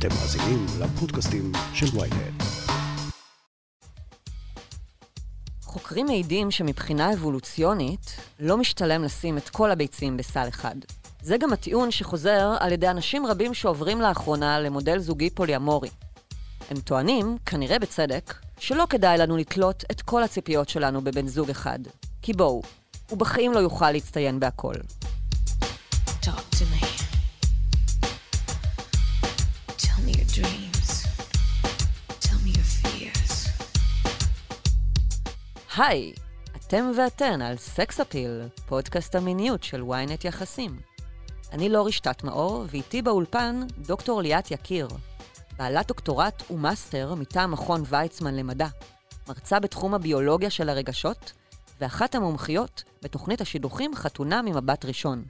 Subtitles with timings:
[0.00, 2.42] אתם מאזינים לפודקאסטים של ויינט.
[5.62, 10.74] חוקרים מעידים שמבחינה אבולוציונית, לא משתלם לשים את כל הביצים בסל אחד.
[11.22, 15.90] זה גם הטיעון שחוזר על ידי אנשים רבים שעוברים לאחרונה למודל זוגי פוליאמורי.
[16.70, 21.78] הם טוענים, כנראה בצדק, שלא כדאי לנו לתלות את כל הציפיות שלנו בבן זוג אחד.
[22.22, 22.62] כי בואו,
[23.10, 24.74] הוא בחיים לא יוכל להצטיין בהכל.
[26.22, 26.79] Talk to me.
[35.82, 36.12] היי,
[36.56, 40.80] אתם ואתן על סקס אפיל, פודקאסט המיניות של ynet יחסים.
[41.52, 44.88] אני לא רשתת מאור, ואיתי באולפן דוקטור ליאת יקיר,
[45.58, 48.66] בעלת דוקטורט ומאסטר מטעם מכון ויצמן למדע,
[49.28, 51.32] מרצה בתחום הביולוגיה של הרגשות,
[51.80, 55.24] ואחת המומחיות בתוכנית השידוכים חתונה ממבט ראשון.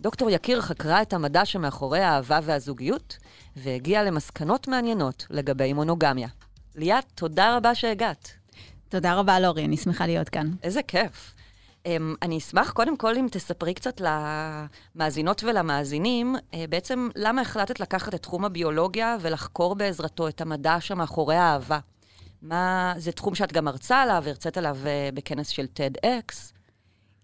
[0.00, 3.18] דוקטור יקיר חקרה את המדע שמאחורי האהבה והזוגיות,
[3.56, 6.28] והגיעה למסקנות מעניינות לגבי מונוגמיה.
[6.74, 8.39] ליאת, תודה רבה שהגעת.
[8.90, 10.50] תודה רבה, לורי, אני שמחה להיות כאן.
[10.62, 11.34] איזה כיף.
[11.84, 11.88] Um,
[12.22, 18.22] אני אשמח קודם כל אם תספרי קצת למאזינות ולמאזינים, uh, בעצם למה החלטת לקחת את
[18.22, 21.78] תחום הביולוגיה ולחקור בעזרתו את המדע שמאחורי האהבה.
[22.42, 26.52] מה, זה תחום שאת גם מרצה עליו, הרצית עליו uh, בכנס של TEDx.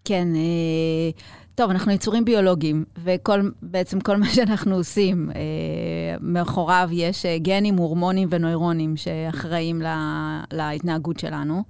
[0.05, 1.21] כן, אה,
[1.57, 8.27] טוב, אנחנו יצורים ביולוגיים, ובעצם כל מה שאנחנו עושים, אה, מאחוריו יש אה, גנים, הורמונים
[8.31, 11.63] ונוירונים שאחראים לה, להתנהגות שלנו.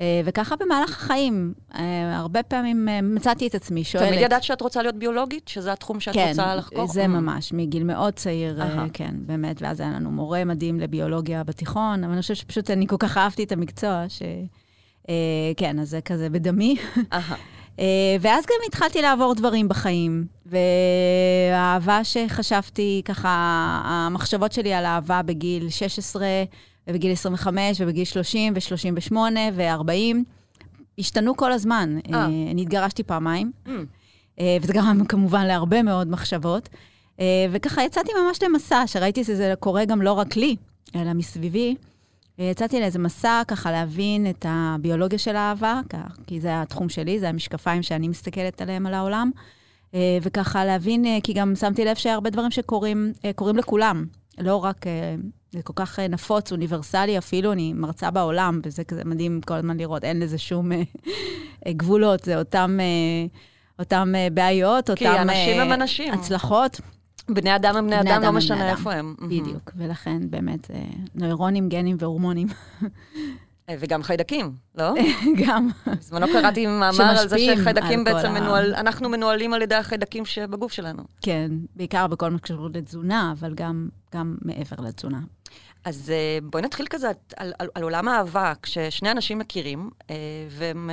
[0.00, 4.08] אה, וככה במהלך החיים, אה, הרבה פעמים אה, מצאתי את עצמי שואלת...
[4.08, 5.48] תמיד ידעת שאת רוצה להיות ביולוגית?
[5.48, 6.86] שזה התחום שאת כן, רוצה לחקור?
[6.86, 8.62] זה ממש, מגיל מאוד צעיר.
[8.62, 12.86] אה, כן, באמת, ואז היה לנו מורה מדהים לביולוגיה בתיכון, אבל אני חושבת שפשוט אני
[12.86, 14.22] כל כך אהבתי את המקצוע, ש...
[15.08, 16.76] אה, כן, אז זה כזה בדמי.
[17.78, 17.84] אה,
[18.20, 23.28] ואז גם התחלתי לעבור דברים בחיים, והאהבה שחשבתי, ככה,
[23.84, 26.26] המחשבות שלי על אהבה בגיל 16,
[26.88, 29.16] ובגיל 25, ובגיל 30, ו-38,
[29.52, 30.16] ו-40,
[30.98, 31.98] השתנו כל הזמן.
[32.14, 33.70] אה, אני התגרשתי פעמיים, Mm.
[34.62, 36.68] וזה גרם כמובן להרבה מאוד מחשבות.
[37.50, 40.56] וככה יצאתי ממש למסע, שראיתי שזה קורה גם לא רק לי,
[40.96, 41.74] אלא מסביבי.
[42.42, 45.80] אה, יצאתי לאיזה מסע ככה להבין את הביולוגיה של האהבה,
[46.26, 49.30] כי זה התחום שלי, זה המשקפיים שאני מסתכלת עליהם על העולם.
[49.94, 54.06] אה, וככה להבין, אה, כי גם שמתי לב שהרבה דברים שקורים קורים לכולם,
[54.38, 54.84] לא רק,
[55.52, 60.04] זה כל כך נפוץ, אוניברסלי אפילו, אני מרצה בעולם, וזה כזה מדהים כל הזמן לראות,
[60.04, 60.70] אין לזה שום
[61.68, 62.78] גבולות, זה אותם,
[63.78, 66.14] אותם בעיות, כי אותם אנשים אה, הם אנשים.
[66.14, 66.80] הצלחות.
[67.28, 68.70] בני אדם הם בני אדם, אדם לא משנה.
[68.70, 69.14] איפה הם.
[69.22, 70.84] בדיוק, ולכן באמת אה,
[71.14, 72.48] נוירונים, גנים והורמונים,
[73.68, 74.94] אה, וגם חיידקים, לא?
[75.46, 75.68] גם.
[75.86, 80.72] בזמנו קראתי מאמר על זה שחיידקים על בעצם מנוהל, אנחנו מנוהלים על ידי החיידקים שבגוף
[80.72, 81.02] שלנו.
[81.20, 85.20] כן, בעיקר בכל מה שקשור לתזונה, אבל גם, גם מעבר לתזונה.
[85.84, 89.90] אז אה, בואי נתחיל כזה על, על, על עולם האהבה, כששני אנשים מכירים,
[90.50, 90.90] והם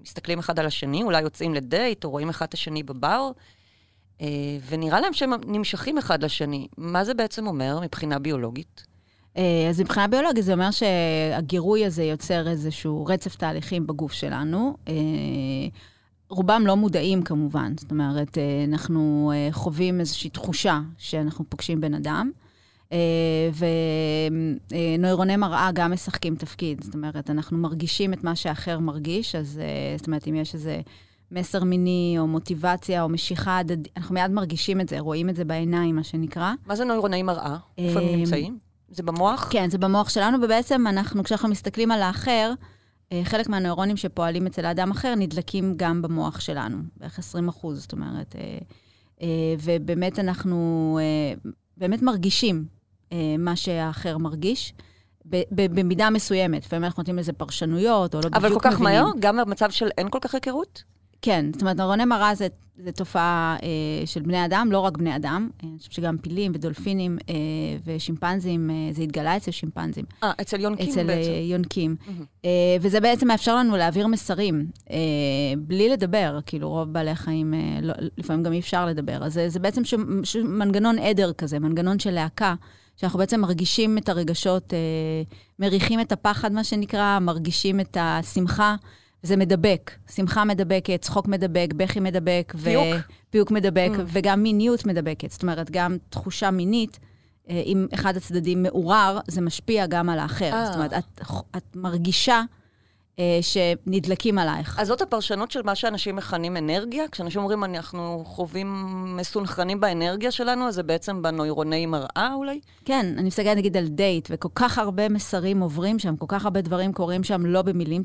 [0.00, 3.30] מסתכלים אחד על השני, אולי יוצאים לדייט, או רואים אחד את השני בבר,
[4.68, 6.68] ונראה להם שהם נמשכים אחד לשני.
[6.78, 8.86] מה זה בעצם אומר מבחינה ביולוגית?
[9.36, 14.76] אה, אז מבחינה ביולוגית זה אומר שהגירוי הזה יוצר איזשהו רצף תהליכים בגוף שלנו.
[14.88, 14.94] אה,
[16.28, 21.94] רובם לא מודעים כמובן, זאת אומרת, אה, אנחנו אה, חווים איזושהי תחושה שאנחנו פוגשים בן
[21.94, 22.30] אדם,
[22.92, 23.50] אה,
[24.70, 29.96] ונוירוני מראה גם משחקים תפקיד, זאת אומרת, אנחנו מרגישים את מה שאחר מרגיש, אז אה,
[29.96, 30.80] זאת אומרת, אם יש איזה
[31.30, 35.44] מסר מיני או מוטיבציה או משיכה הדדית, אנחנו מיד מרגישים את זה, רואים את זה
[35.44, 36.52] בעיניים, מה שנקרא.
[36.66, 37.56] מה זה נוירוני מראה?
[37.78, 38.58] איפה הם אה, נמצאים?
[38.88, 39.48] זה במוח?
[39.50, 42.52] כן, זה במוח שלנו, ובעצם אנחנו, כשאנחנו מסתכלים על האחר,
[43.12, 47.92] אה, חלק מהנוירונים שפועלים אצל האדם אחר נדלקים גם במוח שלנו, בערך 20 אחוז, זאת
[47.92, 48.36] אומרת,
[49.22, 49.24] אה,
[49.62, 50.98] ובאמת אנחנו
[51.76, 52.64] באמת מרגישים
[53.38, 54.74] מה שהאחר מרגיש.
[55.50, 59.02] במידה מסוימת, לפעמים אנחנו נותנים לזה פרשנויות, או לא אבל בדיוק כל כך מבינים.
[59.02, 59.12] מהר?
[59.20, 60.82] גם במצב של אין כל כך היכרות?
[61.22, 65.16] כן, זאת אומרת, נוירוני מראה זה, זה תופעה אה, של בני אדם, לא רק בני
[65.16, 65.48] אדם.
[65.64, 67.34] אה, אני חושבת שגם פילים ודולפינים אה,
[67.84, 70.04] ושימפנזים, אה, זה התגלה אצל שימפנזים.
[70.22, 71.30] אה, אצל יונקים אצל בעצם.
[71.30, 71.96] אה, יונקים.
[72.06, 72.24] מהמם.
[72.44, 74.96] אה, וזה בעצם מאפשר לנו להעביר מסרים, אה,
[75.58, 79.24] בלי לדבר, כאילו רוב בעלי החיים, אה, לא, לפעמים גם אי אפשר לדבר.
[79.24, 79.94] אז זה, זה בעצם ש,
[80.24, 82.54] ש, מנגנון עדר כזה, מנגנון של להקה,
[82.96, 84.78] שאנחנו בעצם מרגישים את הרגשות, אה,
[85.58, 88.76] מריחים את הפחד, מה שנקרא, מרגישים את השמחה.
[89.22, 92.84] זה מדבק, שמחה מדבקת, צחוק מדבק, בכי מדבק, פיוק.
[93.30, 94.00] פיוק מדבק, Mm.
[94.06, 95.30] וגם מיניות מדבקת.
[95.30, 96.98] זאת אומרת, גם תחושה מינית,
[97.50, 100.52] אה, אם אחד הצדדים מעורער, זה משפיע גם על האחר.
[100.52, 100.66] אה.
[100.66, 101.20] זאת אומרת, את,
[101.56, 102.59] את מרגישה אה,
[103.40, 104.78] שנדלקים עלייך.
[104.78, 107.08] אז זאת הפרשנות של מה שאנשים מכנים אנרגיה?
[107.08, 108.86] כשאנשים אומרים, אנחנו חווים
[109.16, 112.60] מסונכרנים באנרגיה שלנו, אז זה בעצם בנוירוני מראה אולי?
[112.84, 116.60] כן, אני מסתכלת נגיד על דייט, וכל כך הרבה מסרים עוברים שם, כל כך הרבה
[116.60, 118.02] דברים קורים שם לא במילים,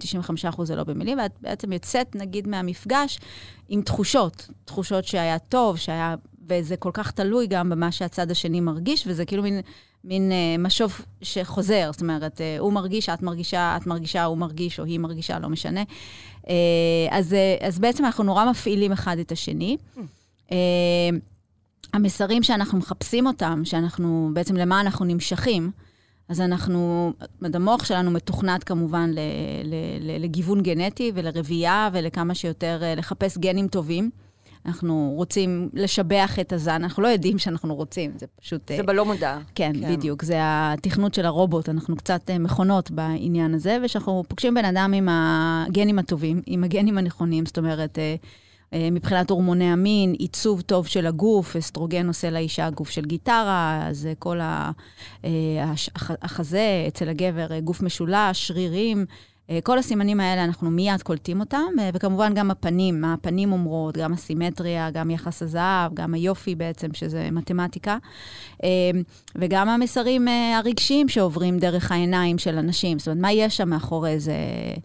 [0.54, 3.20] 95% זה לא במילים, ואת בעצם יוצאת נגיד מהמפגש
[3.70, 6.16] עם תחושות, תחושות שהיה טוב, שהיה...
[6.50, 9.62] וזה כל כך תלוי גם במה שהצד השני מרגיש, וזה כאילו מין,
[10.06, 11.90] מין אה, משוב שחוזר.
[11.92, 15.50] זאת אומרת, אה, הוא מרגיש, את מרגישה, את מרגישה, הוא מרגיש, או היא מרגישה, לא
[15.50, 15.84] משנה.
[16.50, 16.56] אה,
[17.12, 19.78] אז, אה, אז בעצם אנחנו נורא מפעילים אחד את השני.
[20.52, 20.58] אה,
[21.94, 25.72] המסרים שאנחנו מחפשים אותם, שאנחנו, בעצם למה אנחנו נמשכים,
[26.30, 29.20] אז אנחנו, המוח שלנו מתוכנת כמובן ל,
[29.64, 34.10] ל, ל, לגיוון גנטי ולרבייה ולכמה שיותר אה, לחפש גנים טובים.
[34.66, 38.72] אנחנו רוצים לשבח את הזן, אנחנו לא יודעים שאנחנו רוצים, זה פשוט...
[38.72, 39.38] אה, זה בלא מודע.
[39.56, 40.24] כן, כן, בדיוק.
[40.24, 45.08] זה התכנות של הרובוט, אנחנו קצת אה, מכונות בעניין הזה, וכשאנחנו פוגשים בן אדם עם
[45.12, 48.16] הגנים הטובים, עם הגנים הנכונים, זאת אומרת, אה,
[48.76, 54.06] אה, מבחינת הורמוני המין, עיצוב טוב של הגוף, אסטרוגן עושה לאישה גוף של גיטרה, אז
[54.06, 54.72] אה, כל אה,
[56.22, 59.06] החזה, אצל הגבר אה, גוף משולש, שרירים.
[59.50, 63.98] אה, כל הסימנים האלה, אנחנו מיד קולטים אותם, אה, וכמובן גם הפנים, מה הפנים אומרות,
[63.98, 67.98] גם הסימטריה, גם יחס הזהב, גם היופי בעצם, שזה מתמטיקה,
[68.64, 68.70] אה,
[69.36, 73.00] וגם המסרים הרגשיים שעוברים דרך העיניים של אנשים.
[73.00, 74.76] זאת אומרת, מה יש שם מאחורי אה,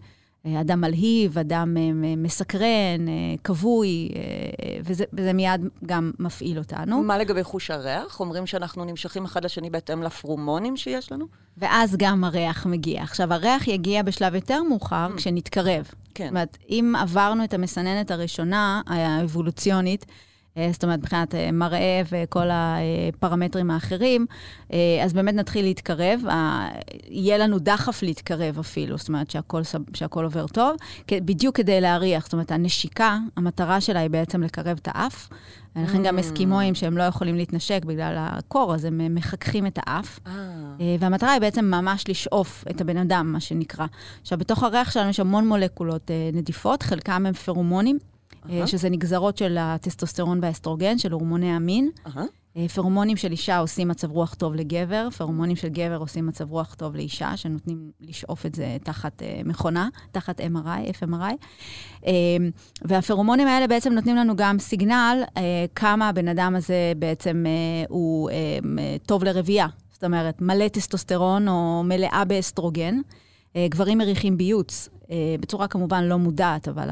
[0.47, 4.21] אדם מלהיב, אדם אה, מסקרן, אה, כבוי, אה,
[4.83, 7.03] וזה, וזה מיד גם מפעיל אותנו.
[7.03, 8.19] מה לגבי חוש הריח?
[8.19, 11.25] אומרים שאנחנו נמשכים אחד לשני בהתאם לפרומונים שיש לנו?
[11.57, 13.03] ואז גם הריח מגיע.
[13.03, 15.87] עכשיו, הריח יגיע בשלב יותר מאוחר, כשנתקרב.
[16.13, 16.23] כן.
[16.23, 20.30] זאת אומרת, אם עברנו את המסננת הראשונה, האבולוציונית, אה,
[20.71, 24.25] זאת אומרת, מבחינת אה, מראה וכל הפרמטרים האחרים,
[24.73, 26.21] אה, אז באמת נתחיל להתקרב.
[27.07, 29.61] יהיה לנו דחף להתקרב אפילו, זאת אומרת שהכל,
[29.93, 30.75] שהכל עובר טוב,
[31.11, 32.23] בדיוק כדי להריח.
[32.23, 35.29] זאת אומרת, הנשיקה, המטרה שלה היא בעצם לקרב את האף.
[35.75, 40.19] ולכן גם אסקימואים שהם לא יכולים להתנשק בגלל הקור, אז הם אה, מחככים את האף.
[40.27, 40.33] אה,
[40.81, 43.85] אה, והמטרה היא בעצם ממש לשאוף את הבן אדם, מה שנקרא.
[44.21, 47.97] עכשיו, בתוך הריח שלנו יש המון מולקולות אה, נדיפות, חלקם הם פרומונים,
[48.49, 48.67] אהה.
[48.67, 51.89] שזה נגזרות של הטסטוסטרון והאסטרוגן, של הורמוני המין.
[52.57, 56.73] אה, פרומונים של אישה עושים מצב רוח טוב לגבר, פרומונים של גבר עושים מצב רוח
[56.73, 61.33] טוב לאישה, שנותנים לשאוף את זה תחת אה, מכונה, תחת MRI, FMRI.
[62.07, 62.11] אה,
[62.81, 68.29] והפרומונים האלה בעצם נותנים לנו גם סיגנל אה, כמה הבן אדם הזה בעצם אה, הוא
[68.29, 68.35] אה,
[69.05, 69.67] טוב לרבייה.
[69.91, 72.95] זאת אומרת, מלא טסטוסטרון או מלאה באסטרוגן.
[73.69, 74.89] גברים מריחים ביוץ,
[75.39, 76.87] בצורה כמובן לא מודעת, אבל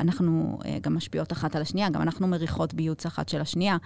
[0.00, 3.76] אנחנו אה, גם משפיעות אחת על השנייה, גם אנחנו מריחות ביוץ אחת של השנייה.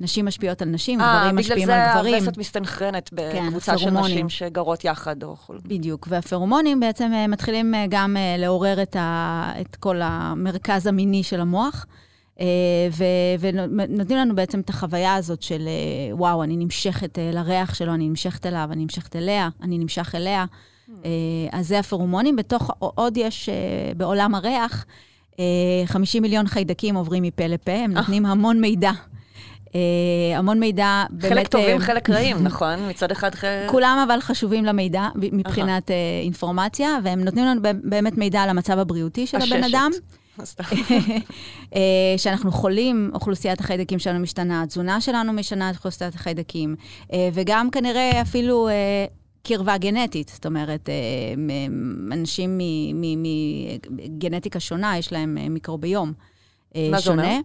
[0.00, 2.14] נשים משפיעות על נשים, אה, גברים בגלל משפיעים זה על גברים.
[2.14, 4.14] הווסת מסתנכרנת בקבוצה של הפרומונים.
[4.14, 5.36] נשים שגרות יחד או.
[5.64, 11.22] בדיוק, והפרומונים בעצם אה, מתחילים אה, גם אה, לעורר את, ה, את כל המרכז המיני
[11.22, 11.86] של המוח,
[12.40, 12.46] אה,
[12.92, 13.04] ו-
[13.40, 18.08] ונותנים לנו בעצם את החוויה הזאת של אה, וואו, אני נמשכת אה, לריח שלו, אני
[18.08, 20.44] נמשכת אליו, אני נמשכת אליה, אני נמשך אליה.
[21.04, 21.10] אה,
[21.52, 22.36] אז זה הפרומונים.
[22.36, 23.54] בתוך, עוד יש אה,
[23.96, 24.84] בעולם הריח,
[25.38, 25.44] אה,
[25.86, 28.90] 50 מיליון חיידקים עוברים מפה לפה, הם נותנים המון מידע.
[29.74, 31.32] אה, המון מידע, באמת...
[31.32, 32.88] חלק טובים, אה, חלק רעים, נכון?
[32.88, 33.34] מצד אחד...
[33.34, 38.78] ח- כולם אבל חשובים למידע מבחינת אה, אינפורמציה, והם נותנים לנו באמת מידע על המצב
[38.78, 39.64] הבריאותי של הבן.
[39.64, 39.90] אדם.
[41.74, 41.80] אה,
[42.16, 46.76] שאנחנו חולים, אוכלוסיית החיידקים שלנו משתנה, התזונה שלנו משנה את אוכלוסיית החיידקים,
[47.12, 48.72] אה, וגם כנראה אפילו אה,
[49.44, 50.28] קרבה גנטית.
[50.28, 50.94] זאת אומרת, אה,
[52.12, 52.60] אנשים
[53.90, 56.12] מגנטיקה שונה, יש להם אה, מיקרוביום
[56.76, 57.22] אה, מה זה שונה.
[57.22, 57.40] אומר?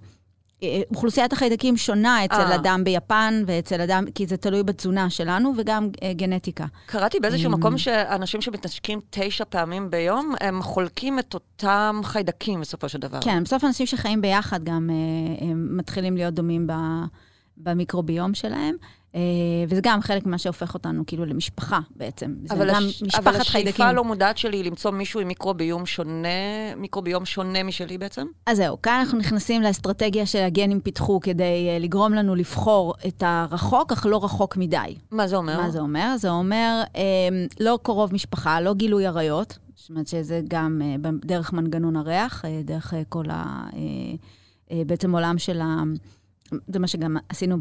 [0.90, 2.54] אוכלוסיית החיידקים שונה אצל.
[2.56, 6.66] אדם ביפן ואצל אדם, כי זה תלוי בתזונה שלנו וגם אה, גנטיקה.
[6.86, 13.00] קראתי באיזשהו מקום שאנשים שמתנשקים תשע פעמים ביום, הם חולקים את אותם חיידקים בסופו של
[13.00, 13.20] דבר.
[13.22, 16.74] כן, בסוף אנשים שחיים ביחד גם אה, מתחילים להיות דומים ב,
[17.58, 18.76] במיקרוביום שלהם,
[19.68, 22.36] וזה גם חלק ממה שהופך אותנו כאילו למשפחה בעצם.
[22.50, 23.04] אבל, הש...
[23.04, 23.74] משפחת אבל חיידקים.
[23.74, 26.28] השאיפה הלא מודעת שלי למצוא מישהו עם מיקרוביום שונה,
[26.78, 28.26] מיקרוביום שונה משלי בעצם?
[28.46, 33.92] אז זהו, כאן אנחנו נכנסים לאסטרטגיה שהגנים פיתחו כדי אה, לגרום לנו לבחור את הרחוק,
[33.92, 34.96] אך לא רחוק מדי.
[35.12, 35.62] מה זה אומר?
[35.62, 36.18] מה זה אומר?
[36.18, 37.02] זה אומר אה,
[37.60, 42.62] לא קרוב משפחה, לא גילוי עריות, זאת אומרת שזה גם אה, דרך מנגנון הריח, אה,
[42.64, 43.68] דרך אה, כל ה...
[43.74, 43.80] אה,
[44.72, 45.84] אה, בעצם עולם של ה...
[46.68, 47.58] זה מה שגם עשינו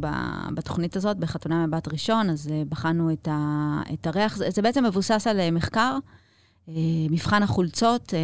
[0.55, 4.37] בתוכנית הזאת, בחתונה מבת ראשון, אז אה, בחנו את, ה, את הריח.
[4.37, 5.99] זה, זה בעצם מבוסס על אה, מחקר,
[6.69, 6.75] אה,
[7.11, 8.15] מבחן החולצות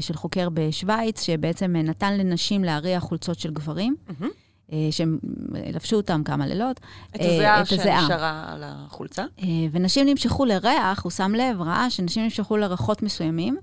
[0.00, 3.96] של חוקר בשוויץ, שבעצם נתן לנשים להריח חולצות של גברים.
[4.72, 5.18] אה, שהם
[5.72, 6.80] לבשו אותם כמה לילות.
[7.16, 7.64] את הזיעה.
[7.64, 9.24] שנשארה על החולצה?
[9.72, 13.56] ונשים נמשכו לריח, הוא שם לב, ראה שנשים נמשכו לריחות מסוימים,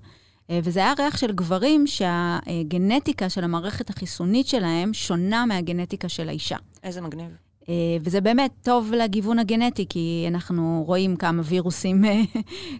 [0.51, 6.57] וזה היה ריח של גברים שהגנטיקה של המערכת החיסונית שלהם שונה מהגנטיקה של האישה.
[6.83, 7.29] איזה מגניב.
[7.69, 12.21] אה, וזה באמת טוב לגיוון הגנטי, כי אנחנו רואים כמה וירוסים, אה,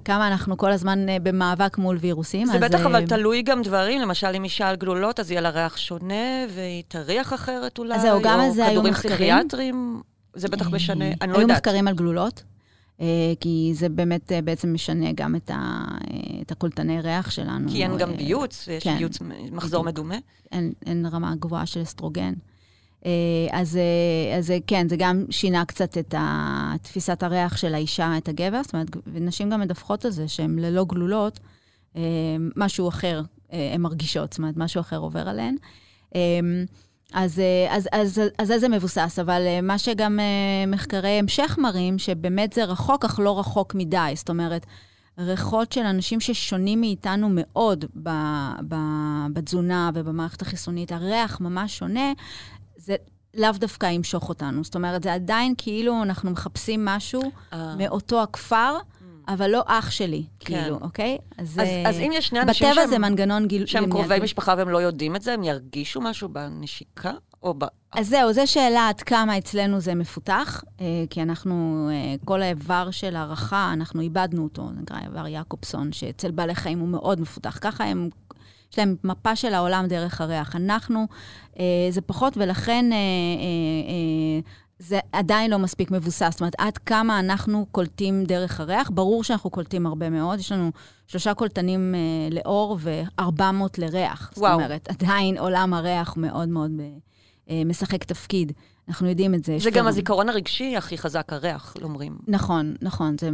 [0.05, 2.47] כמה אנחנו כל הזמן אה, במאבק מול וירוסים.
[2.47, 5.41] זה אז, בטח אה, אבל תלוי גם דברים, למשל אם אישה על גלולות, אז יהיה
[5.41, 9.15] לה ריח שונה, והיא תריח אחרת אולי, אז זהו, גם על זה היו כדורים מחקרים.
[9.15, 10.01] פסיכיאטרים,
[10.33, 11.57] זה בטח משנה, אני לא היו יודעת.
[11.57, 12.58] מחקרים על גלולות, אה,
[13.39, 17.69] כי זה באמת אה, בעצם משנה גם את, ה, אה, את הקולטני ריח שלנו.
[17.69, 19.19] כי אין גם אה, ביוץ, יש כן, ביוץ
[19.51, 19.83] מחזור.
[19.83, 20.17] מדומה.
[20.51, 22.33] אין, אין רמה גבוהה של אסטרוגן.
[23.05, 23.11] אה,
[23.51, 26.15] אז, אה, אז אה, כן, זה גם שינה קצת את
[26.81, 30.85] תפיסת הריח של האישה, את הגבר, זאת אומרת, ונשים גם מדווחות על זה שהן ללא
[30.85, 31.39] גלולות,
[31.95, 32.01] אה,
[32.55, 33.21] משהו אחר
[33.53, 35.55] אה, הן מרגישות, זאת אומרת, משהו אחר עובר עליהן.
[37.15, 41.09] אה, אז, אה, אז, אז, אז, אז זה מבוסס, אבל אה, מה שגם אה, מחקרי
[41.09, 44.13] המשך מראים, שבאמת זה רחוק, אך לא רחוק מדי.
[44.15, 44.65] זאת אומרת,
[45.17, 48.09] ריחות של אנשים ששונים מאיתנו מאוד ב,
[48.67, 48.75] ב,
[49.33, 52.13] בתזונה ובמערכת החיסונית, הריח ממש שונה,
[52.77, 52.95] זה
[53.33, 54.63] לאו דווקא ימשוך אותנו.
[54.63, 57.21] זאת אומרת, זה עדיין כאילו אנחנו מחפשים משהו.
[57.77, 58.77] מאותו הכפר,
[59.33, 60.61] אבל לא אח שלי, כן.
[60.63, 61.17] כאילו, אוקיי?
[61.37, 63.65] אז, אז- אה, אז אם יש שני אנשים בטבע שהם- זה מנגנון גיל...
[63.65, 64.23] שהם קרובי גיל.
[64.23, 67.11] משפחה והם לא יודעים את זה, הם ירגישו משהו בנשיקה?
[67.43, 67.63] או ב...
[67.93, 72.91] אז זהו, זו שאלה עד כמה אצלנו זה מפותח, אה, כי אנחנו, אה, כל האיבר
[72.91, 77.57] של הערכה, אנחנו איבדנו אותו, נקרא איבר יעקובסון, שאצל בעלי חיים הוא מאוד מפותח.
[77.61, 78.09] ככה הם,
[78.73, 80.55] יש להם מפה של העולם דרך הריח.
[80.55, 81.07] אנחנו,
[81.59, 83.01] אה, זה פחות, ולכן אה, אה,
[83.89, 84.39] אה,
[84.79, 86.27] זה עדיין לא מספיק מבוסס.
[86.31, 90.39] זאת אומרת, עד כמה אנחנו קולטים דרך הריח, ברור שאנחנו קולטים הרבה מאוד.
[90.39, 90.71] יש לנו
[91.07, 93.43] שלושה קולטנים אה, לאור ו-400
[93.77, 94.33] לריח.
[94.37, 94.57] וואו.
[94.59, 96.71] זאת אומרת, עדיין עולם הריח מאוד מאוד...
[96.79, 96.85] אה,
[97.49, 98.51] אה, משחק תפקיד.
[98.87, 99.57] אנחנו יודעים את זה.
[99.59, 99.87] זה גם פורום.
[99.87, 102.17] הזיכרון הרגשי הכי חזק, הריח, לא אומרים.
[102.27, 103.15] נכון, נכון.
[103.19, 103.29] זה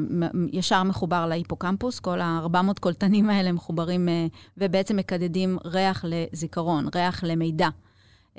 [0.51, 7.69] ישר מחובר להיפוקמפוס, כל ה-400 קולטנים האלה מחוברים אה, ובעצם מקדדים ריח לזיכרון, ריח למידע.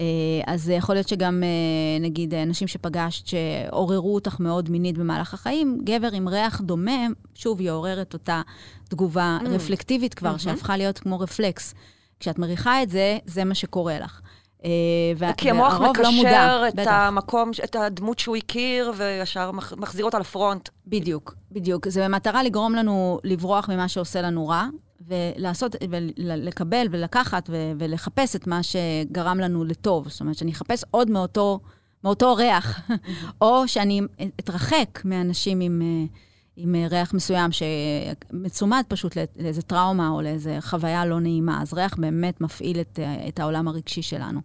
[0.00, 0.04] אה,
[0.46, 1.48] אז יכול להיות שגם, אה,
[2.04, 7.60] נגיד, אה, אנשים שפגשת שעוררו אותך מאוד מינית במהלך החיים, גבר עם ריח דומה, שוב,
[7.60, 8.42] יעורר את אותה
[8.88, 9.48] תגובה Mm.
[9.48, 10.38] רפלקטיבית כבר, Mhm.
[10.38, 11.74] שהפכה להיות כמו רפלקס.
[12.20, 14.20] כשאת מריחה את זה, זה מה שקורה לך.
[14.64, 14.70] אה,
[15.36, 16.90] כי המוח והרוב לא מודע, מקשר את בטח.
[16.90, 20.68] המקום, את הדמות שהוא הכיר, וישר מח- מחזיר אותה לפרונט.
[20.86, 21.88] בדיוק, בדיוק.
[21.88, 24.66] זה במטרה לגרום לנו לברוח ממה שעושה לנו רע,
[25.08, 25.76] ולעשות,
[26.18, 30.08] ולקבל ולקחת ו- ולחפש את מה שגרם לנו לטוב.
[30.08, 31.60] זאת אומרת, שאני אחפש עוד מאותו,
[32.04, 32.80] מאותו ריח,
[33.40, 34.00] או שאני
[34.40, 36.06] אתרחק מאנשים עם, אה,
[36.56, 41.62] עם אה, ריח מסוים שמצומד פשוט לא- לאיזה טראומה או לאיזה חוויה לא נעימה.
[41.62, 44.40] אז ריח באמת מפעיל את, אה, את העולם הרגשי שלנו.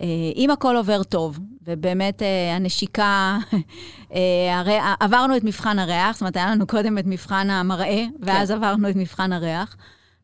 [0.00, 2.22] אה, אם הכל עובר טוב, ובאמת
[2.56, 3.38] הנשיקה,
[4.58, 8.90] הרי, עברנו את מבחן הריח, זאת אומרת, היה לנו קודם את מבחן המראה, ואז עברנו
[8.90, 9.76] את מבחן הריח,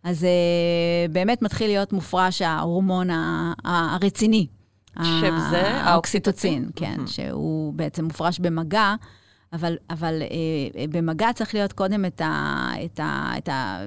[0.04, 0.26] אז
[1.10, 3.08] באמת מתחיל להיות מופרש ההורמון
[3.64, 4.46] הרציני.
[5.02, 7.06] שזה האוקסיטוצין, כן.
[7.06, 8.94] שהוא בעצם מופרש במגע.
[9.52, 13.86] אבל, אבל אה, במגע צריך להיות קודם את ה, את ה, את ה...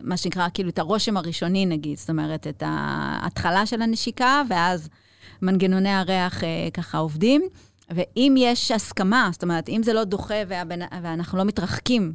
[0.00, 1.98] מה שנקרא, כאילו, את הרושם הראשוני, נגיד.
[1.98, 4.88] זאת אומרת, את ההתחלה של הנשיקה, ואז
[5.42, 7.42] מנגנוני הריח אה, ככה עובדים.
[7.90, 10.80] ואם יש הסכמה, זאת אומרת, אם זה לא דוחה והבנ...
[11.02, 12.14] ואנחנו לא מתרחקים,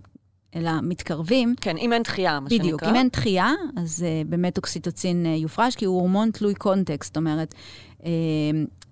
[0.55, 2.65] אלא מתקרבים, כן, אם אין דחייה, מה שנקרא.
[2.65, 2.83] בדיוק.
[2.83, 7.09] אם אין דחייה, אז uh, באמת אוקסיטוצין uh, יופרש, כי הוא הורמון תלוי קונטקסט.
[7.09, 7.53] זאת אומרת,
[7.99, 8.03] uh,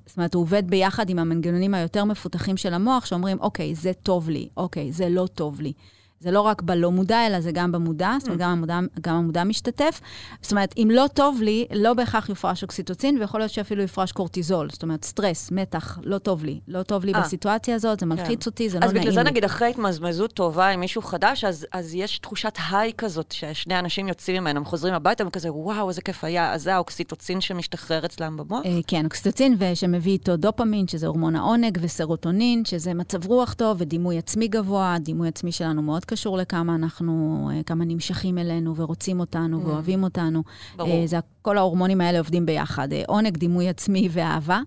[0.05, 4.29] זאת אומרת, הוא עובד ביחד עם המנגנונים היותר מפותחים של המוח, שאומרים, אוקיי, זה טוב
[4.29, 5.73] לי, אוקיי, זה לא טוב לי.
[6.19, 9.43] זה לא רק בלא מודע, אלא זה גם במודע, זאת אומרת, גם המודע, גם המודע
[9.43, 10.01] משתתף.
[10.41, 14.69] זאת אומרת, אם לא טוב לי, לא בהכרח יופרש אוקסיטוצין, ויכול להיות שאפילו יופרש קורטיזול.
[14.71, 16.59] זאת אומרת, סטרס, מתח, לא טוב לי.
[16.67, 17.21] לא טוב לי אה.
[17.21, 19.11] בסיטואציה הזאת, זה מלחיץ אותי, זה לא אז נעים לי.
[19.11, 23.31] בגלל זה נגיד אחרי התמזמזות טובה עם מישהו חדש, אז, אז יש תחושת היי כזאת,
[23.31, 26.53] ששני אנשים יוצאים ממנה, הם חוזרים הביתה, הם כזה, וואו, איזה כיף היה.
[26.53, 28.65] אז זה האוקסיטוצין שמשתחרר אצלם במוח.
[28.65, 34.17] אה, כן, אוקסיטוצין, ושמביא איתו דופמין, שזה הורמון העונג, וסרוטונין, שזה מצב רוח טוב, ודימוי
[34.17, 34.95] עצמי גבוה.
[34.99, 37.13] דימוי עצמי שלנו מאוד קשור לכמה אנחנו,
[37.53, 39.65] אה, כמה נמשכים אלינו, ורוצים אותנו, Mm.
[39.67, 40.43] ואוהבים אותנו.
[40.75, 40.89] ברור.
[40.91, 44.61] אה, זה, כל ההורמונים האלה עובדים ביחד, אה, עונג, דימוי עצמי ואהבה.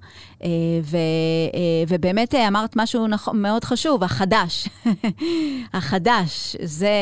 [0.45, 0.49] אה,
[0.83, 0.97] ו,
[1.89, 4.69] ובאמת אמרת משהו נכ- מאוד חשוב, החדש.
[5.75, 6.93] החדש, זה,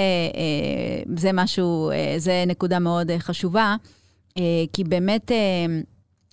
[1.16, 3.76] זה משהו, זה נקודה מאוד חשובה,
[4.72, 5.30] כי באמת...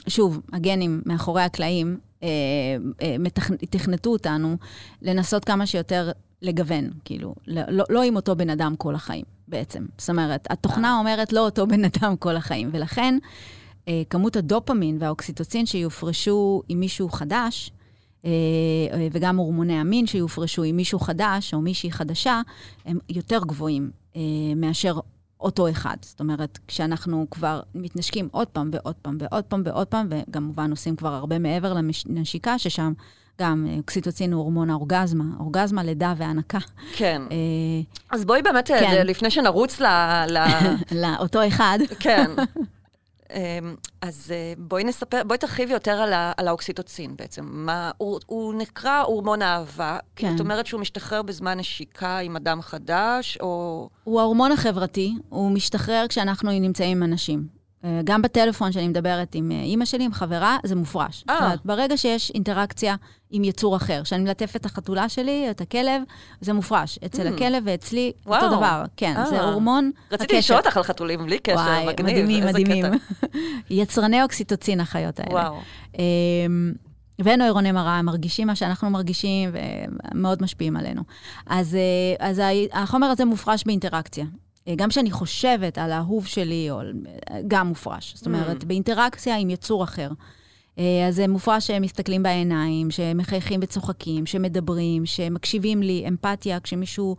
[0.08, 1.98] שוב, הגנים מאחורי הקלעים
[3.70, 4.58] תכנתו אותנו
[5.02, 6.12] לנסות כמה שיותר
[6.44, 9.86] לגוון, כאילו, לא, לא, לא עם אותו בן אדם כל החיים, בעצם.
[9.98, 13.18] זאת אומרת, התוכנה אומרת לא אותו בן אדם כל החיים, ולכן
[13.88, 17.72] אה, כמות הדופמין והאוקסיטוצין שיופרשו עם מישהו חדש,
[18.26, 18.30] אה,
[18.94, 22.42] אה, וגם הורמוני המין שיופרשו עם מישהו חדש או מישהי חדשה,
[22.86, 24.22] הם יותר גבוהים אה,
[24.56, 25.00] מאשר
[25.40, 25.98] אותו אחד.
[26.02, 30.96] זאת אומרת, כשאנחנו כבר מתנשקים עוד פעם ועוד פעם ועוד פעם ועוד פעם, וכמובן עושים
[30.96, 31.74] כבר הרבה מעבר
[32.06, 32.94] לנשיקה, ששם
[33.42, 36.60] גם אה, אוקסיטוצין הוא הורמון האורגזמה, אורגזמה, לידה והנקה.
[36.96, 37.22] כן.
[37.32, 37.38] אה,
[38.12, 39.08] אז בואי באמת, אה, כן.
[39.08, 39.86] לפני שנרוץ ל...
[40.28, 40.38] ל...
[41.02, 41.80] לאותו אחד.
[42.00, 42.32] כן.
[43.34, 47.46] אמ, אז בואי נספר, בואי תרחיבי יותר על, ה, על האוקסיטוצין בעצם.
[47.52, 49.98] מה, הוא, הוא נקרא הורמון אהבה.
[50.16, 50.32] כן.
[50.32, 53.90] זאת אומרת שהוא משתחרר בזמן נשיקה עם אדם חדש, או...
[54.04, 57.63] הוא ההורמון החברתי, הוא משתחרר כשאנחנו נמצאים עם אנשים.
[57.86, 61.24] אה, גם בטלפון שאני מדברת עם אה, אימא שלי, עם חברה, זה מופרש.
[61.30, 61.36] אה.
[61.36, 62.96] זאת אומרת, ברגע שיש אינטראקציה
[63.30, 66.02] עם יצור אחר, שאני מלטפת את החתולה שלי, את הכלב,
[66.42, 67.00] זה מופרש.
[67.06, 67.34] אצל Mm.
[67.34, 68.44] הכלב ואצלי, וואו.
[68.44, 68.84] אותו דבר.
[68.98, 69.44] כן, זה אה.
[69.50, 72.12] הורמון רציתי לשאול אותך על חתולים בלי קשר, וואי, מגניב.
[72.12, 72.86] מדהימים, איזה מדהימים.
[72.86, 73.28] קטע.
[73.70, 75.32] יצרני אוקסיטוצין, החיות האלה.
[75.32, 75.60] וואו.
[75.98, 76.74] אמ,
[77.24, 79.50] ונוירוני מראה, הם מרגישים מה שאנחנו מרגישים
[80.14, 81.02] ומאוד משפיעים עלינו.
[81.48, 82.42] אז, אה, אז
[82.74, 84.26] החומר הזה מופרש באינטראקציה.
[84.68, 86.94] אה, גם כשאני חושבת על האהוב שלי, או, על-
[87.48, 88.14] גם מופרש.
[88.16, 88.66] זאת אומרת, Mm.
[88.66, 90.10] באינטראקציה עם יצור אחר.
[90.80, 97.16] אה, אז זה מופרש שהם מסתכלים בעיניים, שמחייכים וצוחקים, שמדברים, שמקשיבים לי, אמפתיה, כשמישהו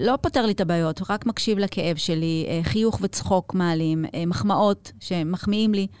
[0.00, 4.92] לא פותר לי את הבעיות, רק מקשיב לכאב שלי, אה, חיוך וצחוק מעלים, אה, מחמאות
[5.00, 5.96] שמחמיאים לי, אה,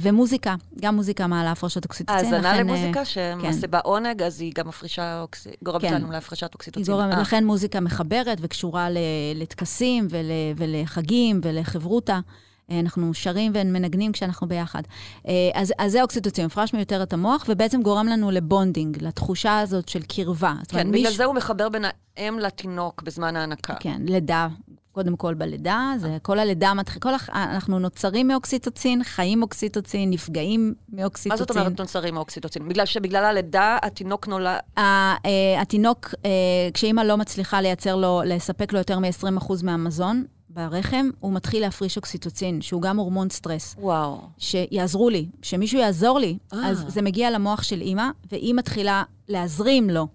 [0.00, 2.16] ומוזיקה, גם מוזיקה מעלה הפרשות אוקסיטוצין.
[2.24, 5.94] האזנה לכן, אה, למוזיקה שמסבה עונג, אז היא גם מפרישה, אוקס- גורמת כן.
[5.94, 6.94] לנו להפרשת היא אוקסיטוצין.
[6.94, 8.88] גורמת, אה, לכן מוזיקה מחברת וקשורה
[9.34, 12.20] לטקסים ול, ולחגים ולחברותה.
[12.70, 14.82] אה, אנחנו שרים ומנגנים כשאנחנו ביחד.
[15.28, 19.88] אה, אז, אז זה אוקסיטוצין, מופרש מיותרת המוח, ובעצם גורם לנו ל bonding, לתחושה הזאת
[19.88, 20.54] של קרבה.
[20.62, 21.84] זאת אומרת, כן, בגלל מישהו- זה הוא מחבר בין
[22.16, 23.74] האם לתינוק בזמן ההנקה.
[23.80, 24.48] כן, לידה,
[24.96, 27.30] קודם כל בלידה, זה כל הלידה כל.
[27.34, 31.32] אנחנו נוצרים מאוקסיטוצין, חיים מאוקסיטוצין, נפגעים מאוקסיטוצין.
[31.32, 32.68] מה זאת אומרת נוצרים מאוקסיטוצין?
[32.68, 34.58] בגלל שבגלל הלידה התינוק נולד...
[34.78, 35.14] אה,
[35.60, 36.30] התינוק, אה,
[36.74, 42.60] כשאימא לא מצליחה לייצר לו, לספק לו יותר מ-20% מהמזון ברחם, הוא מתחיל להפריש אוקסיטוצין,
[42.60, 43.74] שהוא גם הורמון סטרס.
[43.78, 44.20] וואו.
[44.38, 46.38] שיעזרו לי, שמישהו יעזור לי.
[46.52, 46.68] אה.
[46.68, 50.06] אז זה מגיע למוח של אימא, והיא מתחילה להזרים לו,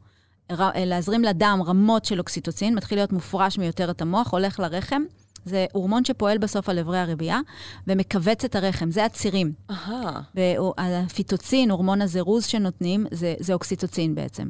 [0.76, 5.02] להזרים לדם רמות של אוקסיטוצין, מתחיל להיות מופרש מיותר את המוח, הולך לרחם.
[5.46, 7.40] זה הורמון שפועל בסוף על אברי הרבייה
[7.88, 9.54] ומכווץ את הרחם, זה הצירים.
[9.70, 10.22] אהה.
[10.36, 14.48] והפיטוצין, הורמון הזירוז שנותנים, זה, זה אוקסיטוצין בעצם.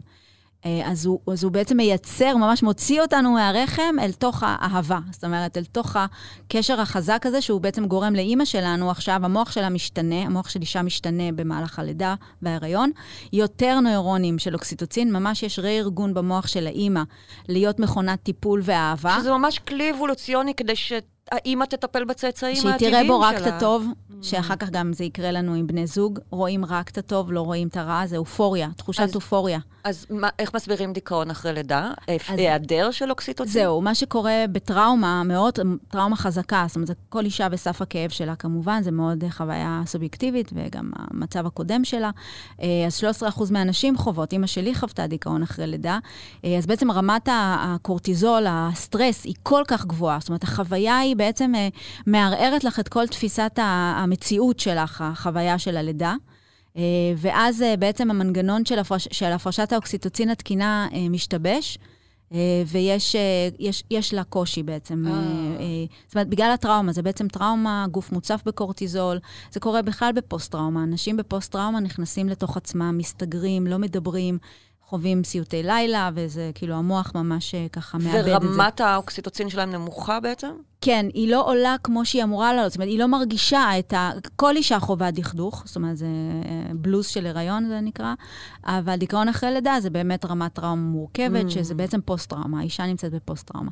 [0.65, 4.99] אה, אז הוא, אז הוא בעצם מייצר, ממש מוציא אותנו מהרחם אל תוך האהבה.
[5.11, 9.69] זאת אומרת, אל תוך הקשר החזק הזה, שהוא בעצם גורם לאימא שלנו עכשיו, המוח שלה
[9.69, 12.91] משתנה, המוח של אישה משתנה במהלך הלידה וההיריון.
[13.33, 17.01] יותר נוירונים של אוקסיטוצין, ממש יש רה-ארגון במוח של האימא
[17.49, 19.17] להיות מכונת טיפול ואהבה.
[19.19, 20.75] שזה ממש כלי אבולוציוני כדי
[21.29, 23.13] שהאימא תטפל בצאצאים שהיא העתידיים תראה שלה.
[23.13, 23.87] בו רק את הטוב,
[24.21, 27.67] שאחר כך גם זה יקרה לנו עם בני זוג, רואים רק את הטוב, לא רואים
[27.67, 29.59] את הרע, זה אופוריה, תחושת אז- אופוריה.
[29.83, 31.91] אז מה, איך מסבירים דיכאון אחרי לידה?
[32.07, 33.53] אז- היעדר של אוקסיטוצין?
[33.53, 35.53] זהו, מה שקורה בטראומה, מאוד,
[35.87, 40.51] טראומה חזקה, זאת אומרת, זה כל אישה בסף הכאב שלה כמובן, זה מאוד חוויה סובייקטיבית,
[40.53, 42.09] וגם המצב הקודם שלה.
[42.61, 45.99] אה, אז 13% מהנשים חוות, אימא שלי חוותה דיכאון אחרי לידה,
[46.45, 50.17] אה, אז בעצם רמת הקורטיזול, הסטרס, היא כל כך גבוהה.
[50.19, 51.67] זאת אומרת, החוויה היא בעצם אה,
[52.07, 53.59] מערערת לך את כל תפיסת
[53.95, 56.15] המציאות שלך, החוויה של הלידה.
[56.77, 56.81] אה,
[57.17, 61.77] ואז אה, בעצם המנגנון של, הפרש, של הפרשת האוקסיטוצין התקינה משתבש,
[62.67, 63.15] ויש
[63.59, 65.03] יש, יש לה קושי בעצם.
[65.07, 65.13] אה,
[66.07, 69.19] זאת אומרת, בגלל הטראומה, זה בעצם טראומה, גוף מוצף בקורטיזול,
[69.51, 70.83] זה קורה בכלל בפוסט-טראומה.
[70.83, 74.37] אנשים בפוסט-טראומה נכנסים לתוך עצמם, מסתגרים, לא מדברים,
[74.91, 78.35] חווים סיוטי לילה, וזה כאילו המוח ממש אה, ככה מאבד את זה.
[78.37, 80.51] ורמת האוקסיטוצין שלהם נמוכה בעצם?
[80.81, 82.71] כן, היא לא עולה כמו שהיא אמורה לעלות.
[82.71, 84.11] זאת אומרת, היא לא מרגישה את ה...
[84.35, 88.13] כל אישה חווה דכדוך, זאת אומרת, זה אה, בלוז של הריון, זה נקרא,
[88.65, 91.49] אבל דיכאון אחרי לידה זה באמת רמת טראומה מורכבת, מממ.
[91.49, 93.71] שזה בעצם פוסט-טראומה, האישה נמצאת בפוסט-טראומה.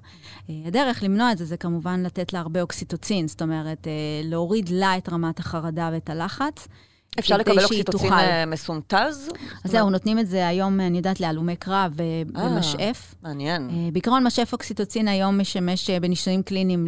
[0.49, 3.87] אה, הדרך למנוע את זה, זה כמובן לתת לה הרבה אוקסיטוצין, זאת אומרת,
[4.23, 6.67] להוריד לה את רמת החרדה ואת הלחץ.
[7.19, 8.13] אפשר לקבל אוקסיטוצין.
[8.13, 9.29] אה, מסונטז?
[9.63, 12.49] אז זהו, נותנים את זה היום, אני יודעת, להלומי קרב אה, אה.
[12.49, 13.15] במשאף.
[13.23, 13.69] מעניין.
[13.69, 16.87] אה, בעיקרון, משאף אוקסיטוצין היום משמש אה, בניסויים קליניים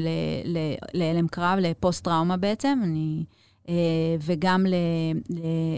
[0.93, 3.23] להלם קרב, לפוסט-טראומה בעצם, אני,
[3.69, 3.73] אה,
[4.21, 4.65] וגם.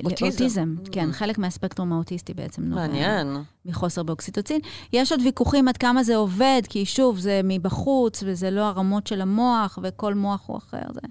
[0.03, 0.75] לאוטיזם.
[0.91, 3.38] כן, חלק מהספקטרום האוטיסטי בעצם נובע מעניין.
[3.65, 4.60] מחוסר באוקסיטוצין.
[4.93, 9.21] יש עוד ויכוחים עד כמה זה עובד, כי שוב, זה מבחוץ, וזה לא הרמות של
[9.21, 10.82] המוח, וכל מוח הוא אחר.
[10.93, 11.01] זה,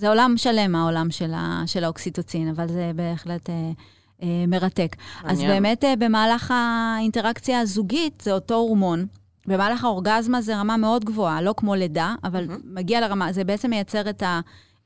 [0.00, 3.50] זה עולם שלם, העולם של, ה, של האוקסיטוצין, אבל זה בהחלט...
[3.50, 3.70] אה,
[4.22, 4.96] אה, מרתק.
[5.24, 5.62] אז מעניין.
[5.62, 9.06] באמת, אה, במהלך האינטראקציה הזוגית, זה אותו הורמון.
[9.46, 12.60] במהלך האורגזמה זה רמה מאוד גבוהה, לא כמו לידה, אבל מהמם.
[12.64, 14.22] מגיע לרמה, זה בעצם מייצר את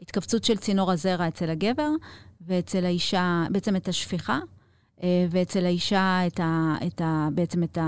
[0.00, 1.90] ההתכווצות של צינור הזרע אצל הגבר,
[2.46, 4.38] ואצל האישה, בעצם את השפיכה,
[5.02, 7.78] אה, ואצל האישה את ה, את ה, בעצם את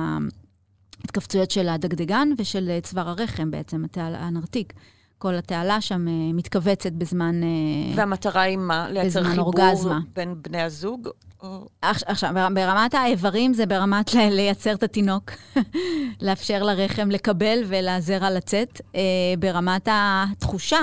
[1.02, 4.72] ההתכווצויות של הדגדגן ושל צוואר הרחם בעצם, את הנרתיק.
[5.18, 7.42] כל התעלה שם אה, מתכווצת בזמן...
[7.42, 7.48] אה,
[7.96, 8.86] והמטרה היא מה?
[8.90, 9.98] לייצר חיבור אורגזמה.
[10.14, 11.08] בין בני הזוג?
[11.42, 11.66] או...
[11.84, 15.30] עכ- עכשיו, בר- ברמת האיברים זה ברמת לייצר את התינוק,
[16.22, 18.80] לאפשר לרחם לקבל ולזרע לצאת.
[18.94, 19.00] אה,
[19.38, 20.78] ברמת התחושה,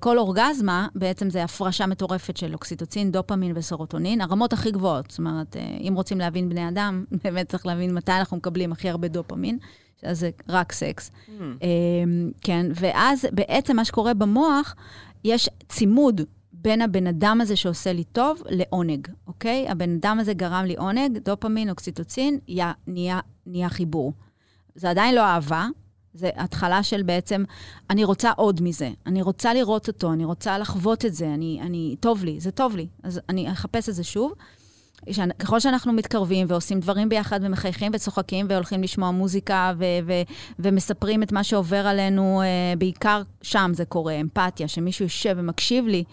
[0.00, 5.10] כל אורגזמה בעצם זה הפרשה מטורפת של אוקסיטוצין, דופמין וסרוטונין, הרמות הכי גבוהות.
[5.10, 5.56] זאת אומרת,
[5.88, 9.58] אם רוצים להבין בני אדם, באמת צריך להבין מתי אנחנו מקבלים הכי הרבה דופמין,
[10.04, 11.10] אז זה רק סקס.
[11.10, 11.30] Hmm.
[11.62, 11.68] אה,
[12.40, 14.74] כן, ואז בעצם מה שקורה במוח,
[15.24, 16.20] יש צימוד
[16.52, 19.68] בין הבן אדם הזה שעושה לי טוב לעונג, אוקיי?
[19.68, 24.12] הבן אדם הזה גרם לי עונג, דופמין, אוקסיטוצין, יה, נהיה, נהיה חיבור.
[24.74, 25.66] זה עדיין לא אהבה,
[26.14, 27.44] זה התחלה של בעצם,
[27.90, 31.96] אני רוצה עוד מזה, אני רוצה לראות אותו, אני רוצה לחוות את זה, אני, אני,
[32.00, 34.32] טוב לי, זה טוב לי, אז אני אחפש את זה שוב.
[35.38, 40.22] ככל שאנחנו מתקרבים ועושים דברים ביחד ומחייכים וצוחקים והולכים לשמוע מוזיקה ו- ו-
[40.58, 46.04] ומספרים את מה שעובר עלינו, אה, בעיקר שם זה קורה, אמפתיה, שמישהו יושב ומקשיב לי,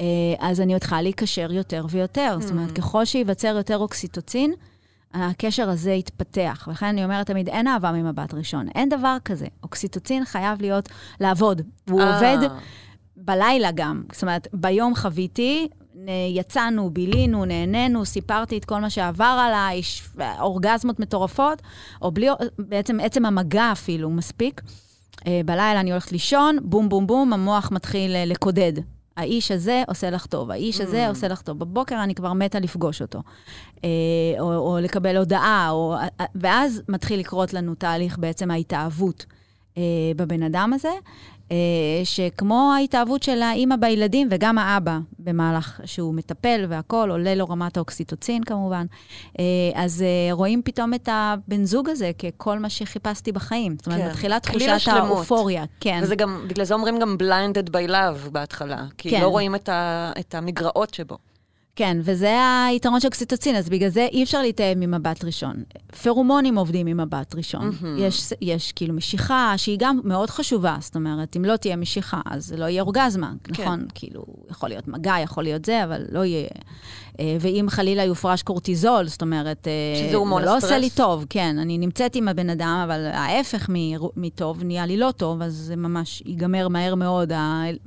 [0.00, 0.06] אה,
[0.38, 2.36] אז אני מתחילה להיקשר יותר ויותר.
[2.40, 4.52] זאת אומרת, ככל שייווצר יותר אוקסיטוצין,
[5.14, 6.64] הקשר הזה יתפתח.
[6.68, 8.68] ולכן אני אומרת תמיד, אין אהבה ממבט ראשון.
[8.74, 9.46] אין דבר כזה.
[9.62, 10.88] אוקסיטוצין חייב להיות,
[11.20, 11.62] לעבוד.
[11.86, 12.48] והוא אה, עובד
[13.16, 14.02] בלילה גם.
[14.12, 15.68] זאת אומרת, ביום חוויתי,
[16.34, 19.80] יצאנו, בילינו, נהנינו, סיפרתי את כל מה שעבר עליי,
[20.40, 21.62] אורגזמות מטורפות,
[22.02, 22.26] או בלי,
[22.58, 24.60] בעצם עצם המגע אפילו מספיק.
[25.26, 28.72] אה, בלילה אני הולכת לישון, בום, בום, בום, המוח מתחיל אה, לקודד.
[29.16, 31.10] האיש הזה עושה לך טוב, האיש הזה Mm.
[31.10, 31.58] עושה לך טוב.
[31.58, 33.22] בבוקר אני כבר מתה לפגוש אותו.
[33.84, 33.88] אה,
[34.40, 35.94] או, או לקבל הודעה, או,
[36.34, 39.26] ואז מתחיל לקרות לנו תהליך בעצם ההתאהבות
[39.78, 39.82] אה,
[40.16, 40.92] בבן אדם הזה,
[41.52, 41.56] אה,
[42.04, 48.44] שכמו ההתאהבות של האימא בילדים וגם האבא במהלך שהוא מטפל והכול, עולה לו רמת האוקסיטוצין
[48.44, 48.86] כמובן,
[49.38, 53.76] אה, אז אה, רואים פתאום את הבן זוג הזה ככל מה שחיפשתי בחיים.
[53.76, 54.08] זאת אומרת, כן.
[54.08, 54.88] מתחילה תחושת.
[54.88, 55.64] האופוריה.
[55.80, 56.00] כן.
[56.02, 59.20] וזה גם, בגלל זה אומרים גם blinded by love בהתחלה, כי כן.
[59.20, 61.18] לא רואים את, ה, את המגרעות שבו.
[61.80, 62.36] כן, וזה
[62.68, 65.54] היתרון של אוקסיטוצין, אז בגלל זה אי אפשר להתאהב ממבט ראשון.
[66.02, 67.72] פרומונים עובדים ממבט ראשון.
[67.80, 67.98] מהמם.
[67.98, 72.52] יש, יש כאילו משיכה, שהיא גם מאוד חשובה, זאת אומרת, אם לא תהיה משיכה, אז
[72.52, 73.62] לא יהיה אורגזמה, כן.
[73.62, 73.86] נכון?
[73.94, 76.48] כאילו, יכול להיות מגע, יכול להיות זה, אבל לא יהיה...
[77.20, 79.72] אה, ואם חלילה יופרש קורטיזול, זאת אומרת, אה,
[80.04, 80.80] שזה הורמון זה לא עושה הסטרס.
[80.80, 83.70] לי טוב, כן, אני נמצאת עם הבן אדם, אבל ההפך
[84.16, 87.32] מטוב נהיה לי לא טוב, אז זה ממש ייגמר מהר מאוד,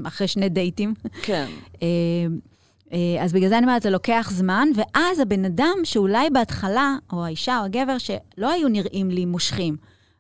[0.03, 0.93] אחרי שני דייטים.
[1.21, 1.45] כן.
[2.93, 7.25] אה, אז בגלל זה אני אומרת, זה לוקח זמן, ואז הבן אדם שאולי בהתחלה, או
[7.25, 9.77] האישה או הגבר, שלא היו נראים לי מושכים,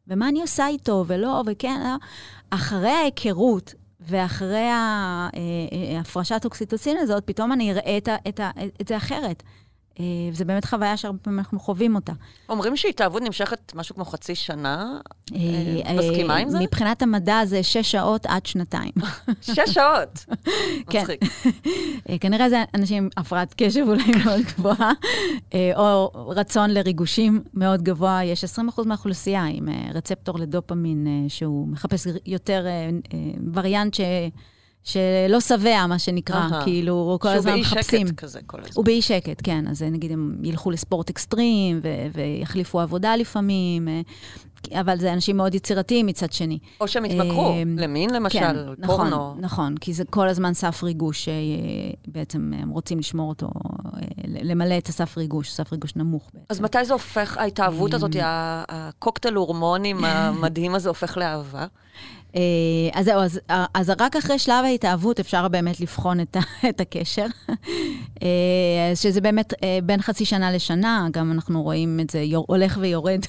[0.07, 1.95] ומה אני עושה איתו, ולא, וכן, לא,
[2.49, 5.99] אחרי ההיכרות ואחרי ה- אה,
[6.45, 9.43] אוקסיטוצין הזאת, פתאום אני אראה את, את, ה, את זה אחרת.
[9.99, 12.13] אה, וזו באמת חוויה שהרבה פעמים אנחנו חווים אותה.
[12.49, 14.99] אומרים שהתאהבות נמשכת משהו כמו חצי שנה.
[15.35, 15.39] אה,
[15.85, 16.59] אה, מסכימה עם זה?
[16.59, 18.91] מבחינת המדע זה שש שעות עד שנתיים.
[19.41, 20.25] שש שעות.
[20.91, 21.05] כן.
[22.09, 24.91] אה, כנראה זה אנשים עם הפרעת קשב אולי מאוד גבוהה,
[25.75, 28.23] או רצון לריגושים מאוד גבוה.
[28.23, 32.65] יש 20% מהאוכלוסייה עם רצפטור לדופמין, שהוא מחפש יותר
[33.53, 34.01] וריאנט ש...
[34.83, 36.63] שלא שבע, מה שנקרא, אהה.
[36.63, 38.07] כאילו, כל הזמן שהוא באי מחפשים.
[38.07, 38.71] שקט כזה כל הזמן.
[38.75, 39.67] הוא באי שקט, כן.
[39.67, 44.01] אז אה, נגיד הם ילכו לספורט אקסטרים ו- ויחליפו עבודה לפעמים, אה,
[44.79, 46.59] אבל זה אנשים מאוד יצירתיים מצד שני.
[46.81, 49.35] או שהם התמכרו, אה, למין למשל, כן, נכון, פורנו.
[49.39, 51.29] נכון, כי זה כל הזמן סף ריגוש
[52.07, 53.49] שבעצם הם רוצים לשמור אותו,
[54.27, 56.29] למלא את הסף ריגוש, סף ריגוש נמוך.
[56.33, 56.45] בעצם.
[56.49, 58.15] אז מתי זה הופך, ההתאהבות הזאת,
[58.69, 61.65] הקוקטייל הורמונים המדהים הזה הופך לאהבה?
[62.35, 62.41] אה,
[62.93, 63.39] אז זהו, אז,
[63.73, 66.37] אז רק אחרי שלב ההתאהבות אפשר באמת לבחון את,
[66.69, 67.25] את הקשר,
[68.23, 72.77] אה, שזה באמת אה, בין חצי שנה לשנה, גם אנחנו רואים את זה יור, הולך
[72.81, 73.21] ויורד.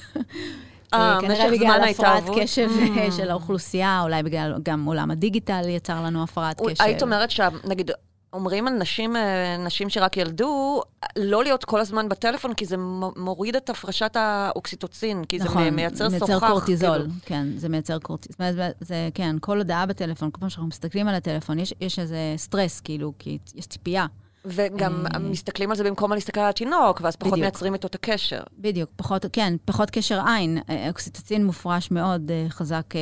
[0.93, 2.23] אה, כנראה משך בגלל הפרעת?
[2.35, 3.11] קשב Mm.
[3.17, 6.83] של האוכלוסייה, אולי בגלל גם עולם הדיגיטל יצר לנו הפרעת קשב.
[6.83, 7.91] היית אומרת שנגיד,
[8.35, 10.81] אומרים על נשים, אה, נשים שרק ילדו,
[11.17, 12.75] לא להיות כל הזמן בטלפון, כי זה
[13.17, 16.15] מוריד את הפרשת האוקסיטוצין, כי זה מ- מייצר סוכח.
[16.15, 17.13] נכון, מייצר קורטיזול, כאילו.
[17.25, 18.35] כן, זה מייצר קורטיזול.
[18.47, 22.17] אומרת, זה, כן, כל הודעה בטלפון, כל פעם שאנחנו מסתכלים על הטלפון, יש, יש איזה
[22.37, 24.05] סטרס, כאילו, כי יש ציפייה.
[24.45, 25.19] וגם אה.
[25.19, 27.43] מסתכלים על זה במקום על להסתכל על התינוק, ואז פחות בדיוק.
[27.43, 28.41] מייצרים איתו את הקשר.
[28.57, 30.57] בדיוק, פחות, כן, פחות קשר עין.
[30.69, 32.93] אה, אוקסיטוצין מופרש מאוד אה, חזק,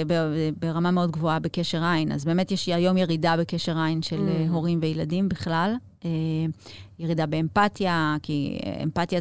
[0.59, 2.11] ברמה מאוד גבוהה בקשר עין.
[2.11, 4.51] אז באמת יש היום ירידה בקשר עין של Mm.
[4.51, 5.75] הורים וילדים בכלל.
[6.99, 9.19] ירידה באמפתיה, כי אמפתיה,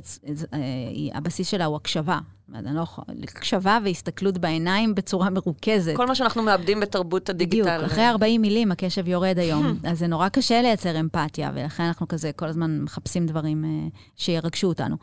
[1.14, 2.18] הבסיס שלה הוא הקשבה.
[2.52, 5.96] אומרת, אני לא יכולה, הקשבה והסתכלות בעיניים בצורה מרוכזת.
[5.96, 7.86] כל מה שאנחנו מאבדים בתרבות בדיוק, הדיגיטל.
[7.86, 12.32] אחרי 40 מילים הקשב יורד היום, אז זה נורא קשה לייצר אמפתיה, ולכן אנחנו כזה
[12.32, 14.96] כל הזמן מחפשים דברים אה, שירגשו אותנו.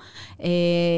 [0.44, 0.48] אה,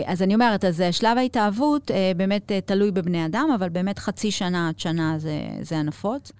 [0.05, 4.31] אז אני אומרת, אז אה, שלב ההתאהבות אה, באמת תלוי בבני אדם, אבל באמת חצי
[4.31, 6.31] שנה עד שנה זה, זה הנפוץ.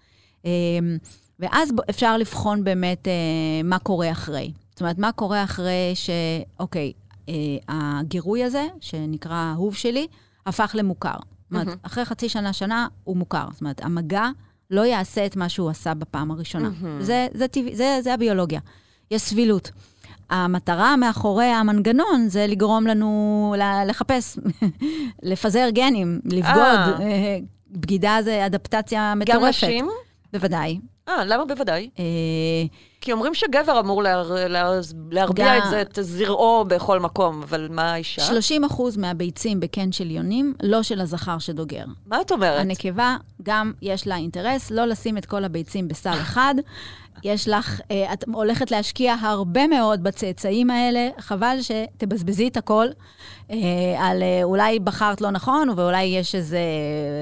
[1.39, 3.07] ואז אפשר לבחון באמת
[3.63, 4.51] מה קורה אחרי.
[4.71, 6.09] זאת אומרת, מה קורה אחרי ש...
[6.59, 6.91] אוקיי,
[7.67, 10.07] הגירוי הזה, שנקרא אהוב שלי,
[10.45, 11.15] הפך למוכר.
[11.51, 11.77] זאת אומרת.
[11.83, 13.45] אחרי חצי שנה, שנה, הוא מוכר.
[13.51, 14.29] זאת אומרת, המגע
[14.71, 16.69] לא יעשה את מה שהוא עשה בפעם הראשונה.
[16.99, 18.59] זה, זה, טבעי, זה, זה הביולוגיה.
[19.11, 19.71] יש סבילות.
[20.29, 23.55] המטרה מאחורי המנגנון זה לגרום לנו
[23.87, 24.37] לחפש,
[25.23, 26.55] לפזר גנים, לבגוד.
[26.55, 27.01] אה.
[27.01, 27.37] אה,
[27.71, 29.63] בגידה זה אדפטציה גם מטורפת.
[29.63, 29.85] נשים?
[30.33, 30.79] בוודאי.
[31.07, 31.89] אה, למה בוודאי?
[31.99, 32.03] אה,
[33.01, 34.47] כי אומרים שגבר אמור להר...
[34.47, 34.79] להר...
[35.11, 38.21] להרביע את זה, את זרעו בכל מקום, אבל מה האישה?
[38.21, 41.85] 30 אחוז מהביצים בקן של יונים, לא של הזכר שדוגר.
[42.05, 42.59] מה את אומרת?
[42.59, 46.55] הנקבה, גם יש לה אינטרס לא לשים את כל הביצים בסל אחד.
[47.23, 52.87] יש לך, אה, את הולכת להשקיע הרבה מאוד בצאצאים האלה, חבל שתבזבזי את הכל
[53.99, 56.59] על אה, אולי בחרת לא נכון, ואולי יש איזה,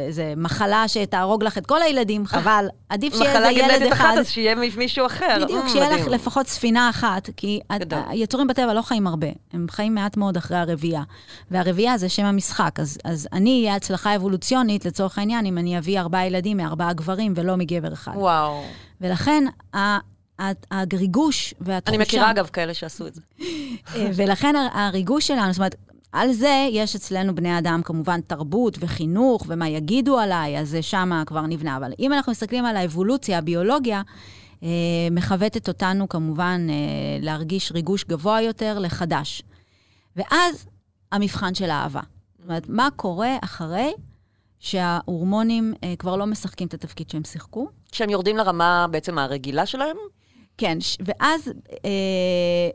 [0.08, 2.68] איזה מחלה שתהרוג לך את כל הילדים, חבל.
[2.90, 4.06] עדיף שיהיה מחלה איזה ילד גנטית אחד.
[4.06, 5.38] אחת, אז שיהיה מישהו אחר.
[5.44, 6.08] בדיוק, שיהיה לך.
[6.08, 7.60] לפחות ספינה אחת, כי.
[8.08, 11.04] היצורים בטבע לא חיים הרבה, הם חיים מעט מאוד אחרי הרבייה.
[11.52, 16.00] והרבייה זה שם המשחק, אז, אז אני אהיה הצלחה אבולוציונית, לצורך העניין, אם אני אביא
[16.00, 18.12] ארבעה ילדים מארבעה גברים ולא מגבר אחד.
[18.16, 18.62] וואו.
[19.02, 19.44] ולכן
[19.76, 19.98] ה-
[20.42, 21.96] ה- הריגוש והתחושה...
[21.96, 23.22] אני מכירה, אגב, כאלה שעשו את זה.
[23.42, 23.46] אה,
[24.16, 25.76] ולכן הר- הריגוש שלנו, זאת אומרת,
[26.12, 31.24] על זה יש אצלנו בני אדם כמובן תרבות וחינוך ומה יגידו עליי, אז זה שמה
[31.26, 31.78] כבר נבנה.
[31.78, 34.02] אבל אם אנחנו מסתכלים על האבולוציה, הביולוגיה,
[34.64, 34.68] אה,
[35.12, 36.76] מכוותת אותנו כמובן אה,
[37.22, 39.44] להרגיש ריגוש גבוה יותר לחדש.
[40.16, 40.68] ואז
[41.12, 42.02] המבחן של האהבה.
[42.38, 43.94] זאת אומרת, מה קורה אחרי
[44.60, 47.68] שההורמונים אה, כבר לא משחקים את התפקיד שהם שיחקו?
[47.92, 49.98] כשהם יורדים לרמה בעצם הרגילה שלהם?
[50.60, 51.52] כן, ש- ואז,
[51.86, 51.90] אה,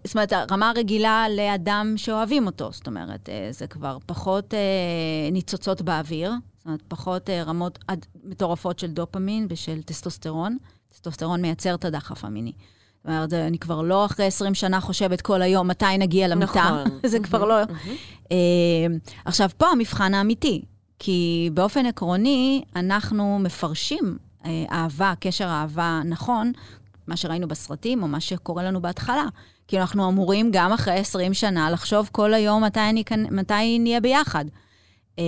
[0.05, 4.59] זאת אומרת, הרמה הרגילה לאדם שאוהבים אותו, זאת אומרת, אה, זה כבר פחות אה,
[5.33, 10.57] ניצוצות באוויר, זאת אומרת, פחות אה, רמות עד, מטורפות של דופמין ושל טסטוסטרון.
[10.93, 12.53] טסטוסטרון מייצר את הדחף המיני.
[12.97, 16.85] זאת אומרת, אני כבר לא אחרי 20 שנה חושבת כל היום מתי נגיע למיטה.
[16.85, 16.99] נכון.
[17.11, 17.55] זה כבר לא...
[18.33, 18.37] אה,
[19.25, 20.63] עכשיו, פה המבחן האמיתי,
[20.99, 26.53] כי באופן עקרוני, אנחנו מפרישים אה, אהבה, קשר אהבה נכון,
[27.07, 29.27] מה שראינו בסרטים, או מה שקורה לנו בהתחלה.
[29.69, 34.45] כי אנחנו אמורים גם אחרי 20 שנה לחשוב כל היום מתי, אני, מתי נהיה ביחד.
[35.19, 35.25] אה,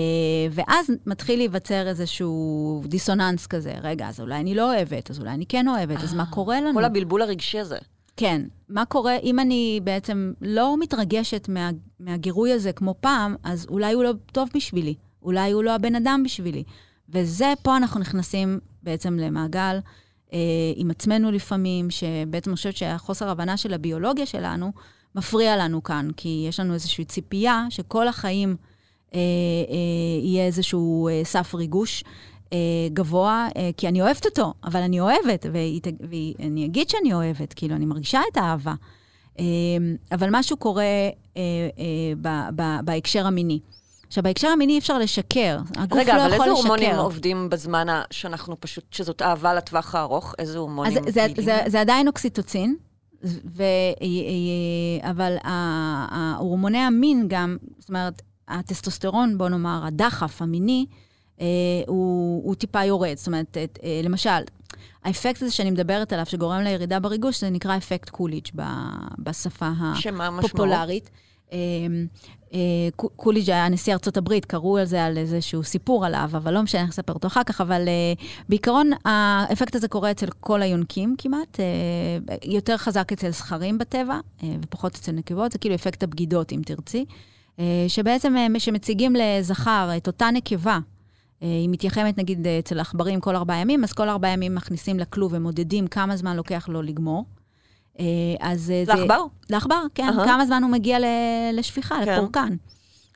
[0.51, 3.75] ואז מתחיל להיווצר איזשהו דיסוננס כזה.
[3.83, 6.75] רגע, אז אולי אני לא אוהבת, אז אולי אני כן אוהבת, אז מה קורה לנו?
[6.75, 7.79] כל הבלבול הרגשי הזה.
[8.17, 8.43] כן.
[8.69, 14.05] מה קורה אם אני בעצם לא מתרגשת מה, מהגירוי הזה כמו פעם, אז אולי הוא
[14.05, 16.65] לא טוב בשבילי, אולי הוא לא הבן אדם בשבילי.
[17.09, 19.81] וזה, פה אנחנו נכנסים בעצם למעגל אה,
[20.77, 24.73] עם עצמנו לפעמים, שבעצם אני חושבת שהחוסר הבנה של הביולוגיה שלנו
[25.15, 28.57] מפריע לנו כאן, כי יש לנו איזושהי ציפייה שכל החיים
[29.15, 32.05] אה, אה, יהיה איזשהו אה, סף ריגוש.
[32.53, 32.59] אה,
[32.93, 37.87] גבוה, אה, כי אני אוהבת אותו, אבל אני אוהבת, ואני אגיד שאני אוהבת, כאילו, אני
[37.87, 38.75] מרגישה את האהבה.
[39.39, 39.45] אה,
[40.13, 40.85] אבל משהו קורה
[41.37, 41.43] אה,
[41.79, 43.61] אה, בהקשר המיני.
[44.09, 45.59] עכשיו, בהקשר המיני אי אפשר לשקר.
[45.77, 46.69] הגוף רגע, לא אבל יכול איזה לשקר.
[46.69, 50.35] הורמונים עובדים בזמן ה- שאנחנו פשוט, שזאת אהבה לטווח הארוך?
[50.39, 51.45] איזה הורמונים אז זה, פעילים?
[51.45, 52.77] זה, זה עדיין אוקסיטוצין,
[53.25, 53.63] ו,
[55.03, 60.87] אבל ה- ההורמוני המין גם, זאת אומרת, הטסטוסטרון, בוא נאמר, הדחף המיני,
[61.41, 61.47] אה,
[61.87, 63.17] הוא, הוא טיפה יורד.
[63.17, 64.31] זאת אומרת, את, אה, למשל,
[65.05, 68.51] האפקט הזה שאני מדברת עליו, שגורם לירידה בריגוש, זה נקרא אפקט קוליץ'
[69.19, 70.29] בשפה שמה?
[70.39, 71.11] הפופולרית.
[71.53, 72.46] אה, אה, קו-
[72.97, 76.81] קוליג' היה נשיא ארצות הברית, קראו על זה, על איזשהו סיפור עליו, אבל לא משנה,
[76.81, 78.13] אני אספר אותו אחר כך, אבל אה,
[78.49, 84.49] בעיקרון האפקט הזה קורה אצל כל היונקים כמעט, אה, יותר חזק אצל זכרים בטבע, אה,
[84.63, 87.05] ופחות אצל נקבות, זה כאילו אפקט הבגידות, אם תרצי,
[87.59, 90.79] אה, שבעצם אה, שמציגים לזכר את אותה נקבה,
[91.43, 95.33] אה, היא מתייחמת נגיד אצל עכברים כל ארבעה ימים, אז כל ארבעה ימים מכניסים לכלוב
[95.35, 97.25] ומודדים כמה זמן לוקח לו לגמור.
[98.01, 98.05] אה,
[98.41, 98.95] אז אה, זה...
[98.95, 99.21] לעכבר?
[99.51, 100.09] לעכבר, כן.
[100.19, 100.25] אהה.
[100.27, 100.99] כמה זמן הוא מגיע
[101.53, 102.13] לשפיכה, כן.
[102.17, 102.57] לפורקן.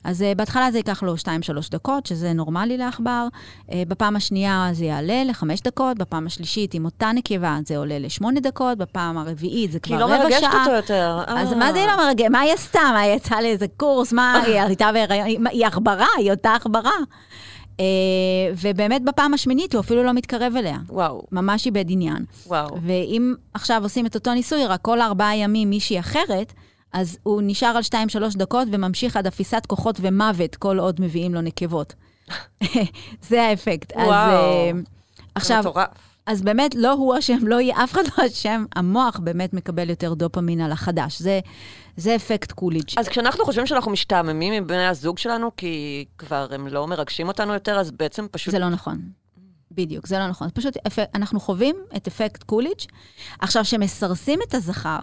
[0.04, 1.26] אז uh, בהתחלה זה ייקח לו 2-3
[1.70, 3.26] דקות, שזה נורמלי לעכבר.
[3.68, 8.40] Uh, בפעם השנייה זה יעלה ל-5 דקות, בפעם השלישית עם אותה נקבה זה עולה ל-8
[8.40, 10.40] דקות, בפעם הרביעית זה כי כבר היא רבע לא שעה.
[10.40, 11.18] מרגשת אותו יותר.
[11.26, 11.58] אז אה.
[11.58, 12.30] מה זה היא לא מרגשת?
[12.30, 12.80] מה היא עשתה?
[12.92, 14.12] מה, היא יצאה לאיזה קורס?
[14.12, 15.26] מה, היא הייתה בהיריון?
[15.26, 16.90] היא- היא עכברה, היא אותה עכברה.
[17.80, 17.82] Uh,
[18.62, 20.78] ובאמת בפעם השמינית הוא אפילו לא מתקרב אליה.
[20.88, 22.24] וואו, ממש איבד עניין.
[22.46, 22.78] וואו.
[22.82, 26.52] ואם עכשיו עושים את אותו ניסוי, רק כל ארבעה ימים מישהי אחרת,
[26.92, 27.82] אז הוא נשאר על
[28.32, 31.94] 2-3 דקות וממשיך עד אפיסת כוחות ומוות, כל עוד מביאים לו נקבות.
[33.28, 33.92] זה האפקט.
[33.92, 34.32] אז, וואו.
[34.32, 34.80] אה, זה
[35.34, 36.09] עכשיו, מטורף.
[36.30, 40.14] אז באמת, לא הוא אשם, לא יהיה, אף אחד לא אשם, המוח באמת מקבל יותר
[40.14, 41.18] דופמין על החדש.
[41.18, 41.40] זה,
[41.96, 42.90] זה אפקט קוליג'.
[42.96, 47.78] אז כשאנחנו חושבים שאנחנו משתעממים מבני הזוג שלנו, כי כבר הם לא מרגשים אותנו יותר,
[47.78, 48.52] אז בעצם פשוט...
[48.52, 49.00] זה לא נכון.
[49.70, 50.48] בדיוק, זה לא נכון.
[50.54, 50.98] פשוט אפ...
[51.14, 52.80] אנחנו חווים את אפקט קוליג'.
[53.40, 54.98] עכשיו, כשמסרסים את הזכר,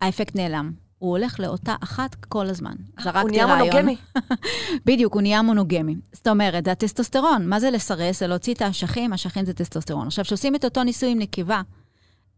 [0.00, 0.85] האפקט נעלם.
[0.98, 2.74] הוא הולך לאותה אחת כל הזמן.
[2.78, 3.58] הוא זרקתי נהיה רעיון.
[3.58, 3.96] מונוגמי.
[4.86, 5.96] בדיוק, הוא נהיה מונוגמי.
[6.12, 7.48] זאת אומרת, זה הטסטוסטרון.
[7.48, 8.20] מה זה לסרס?
[8.20, 10.06] זה להוציא את האשכים, אשכים זה טסטוסטרון.
[10.06, 11.62] עכשיו, כשעושים את אותו ניסוי עם נקבה,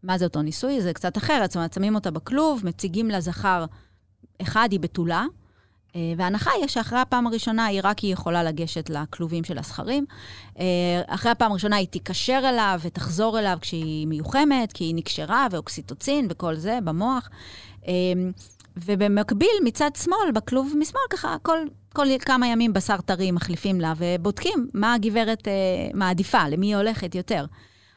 [0.03, 0.81] מה זה אותו ניסוי?
[0.81, 1.51] זה קצת אחרת.
[1.51, 3.65] זאת אומרת, שמים אותה בכלוב, מציגים לה זכר
[4.41, 5.25] אחד, היא בתולה,
[5.95, 10.05] אה, וההנחה היא שאחרי הפעם הראשונה היא רק היא יכולה לגשת לכלובים של הזכרים.
[10.59, 10.65] אה,
[11.07, 16.55] אחרי הפעם הראשונה היא תיקשר אליו ותחזור אליו כשהיא מיוחמת, כי היא נקשרה, ואוקסיטוצין וכל
[16.55, 17.29] זה במוח.
[17.87, 17.93] אה,
[18.77, 21.57] ובמקביל, מצד שמאל, בכלוב משמאל, ככה, כל,
[21.93, 25.53] כל כמה ימים בשר טרי מחליפים לה, ובודקים מה הגברת אה,
[25.93, 27.45] מעדיפה, למי היא הולכת יותר.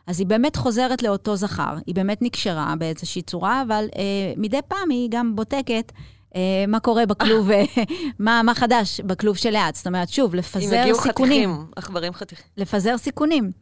[0.06, 4.90] אז היא באמת חוזרת לאותו זכר, היא באמת נקשרה באיזושהי צורה, אבל אה, מדי פעם
[4.90, 5.92] היא גם בודקת
[6.36, 7.64] אה, מה קורה בכלוב, אה,
[8.18, 9.74] מה, מה חדש בכלוב שליד.
[9.74, 11.50] זאת אומרת, שוב, אם לפזר הגיעו סיכונים.
[11.50, 12.46] חתיכים, עכברים חתיכים.
[12.56, 13.52] לפזר סיכונים.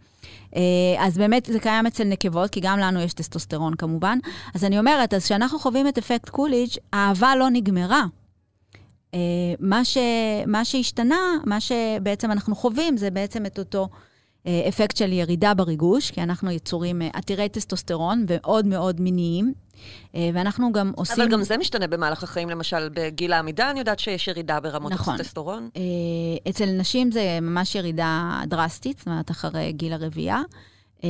[0.56, 0.60] אה,
[0.98, 4.18] אז באמת זה קיים אצל נקבות, כי גם לנו יש טסטוסטרון כמובן.
[4.54, 8.04] אז אני אומרת, אז כשאנחנו חווים את אפקט קוליג', האהבה לא נגמרה.
[9.14, 9.18] אה,
[9.60, 9.98] מה, ש,
[10.46, 13.88] מה שהשתנה, מה שבעצם אנחנו חווים, זה בעצם את אותו
[14.46, 19.52] אפקט של ירידה בריגוש, כי אנחנו יצורים אה, עתירי טסטוסטרון ומאוד מאוד מיניים,
[20.14, 21.22] אה, ואנחנו גם עושים...
[21.22, 25.14] אבל גם זה משתנה במהלך החיים, למשל בגיל העמידה, אני יודעת שיש ירידה ברמות נכון.
[25.14, 25.68] הטסטוסטרון.
[25.76, 30.42] אה, אצל נשים זה ממש ירידה דרסטית, זאת אומרת, אחרי גיל הרבייה.
[31.04, 31.08] אה,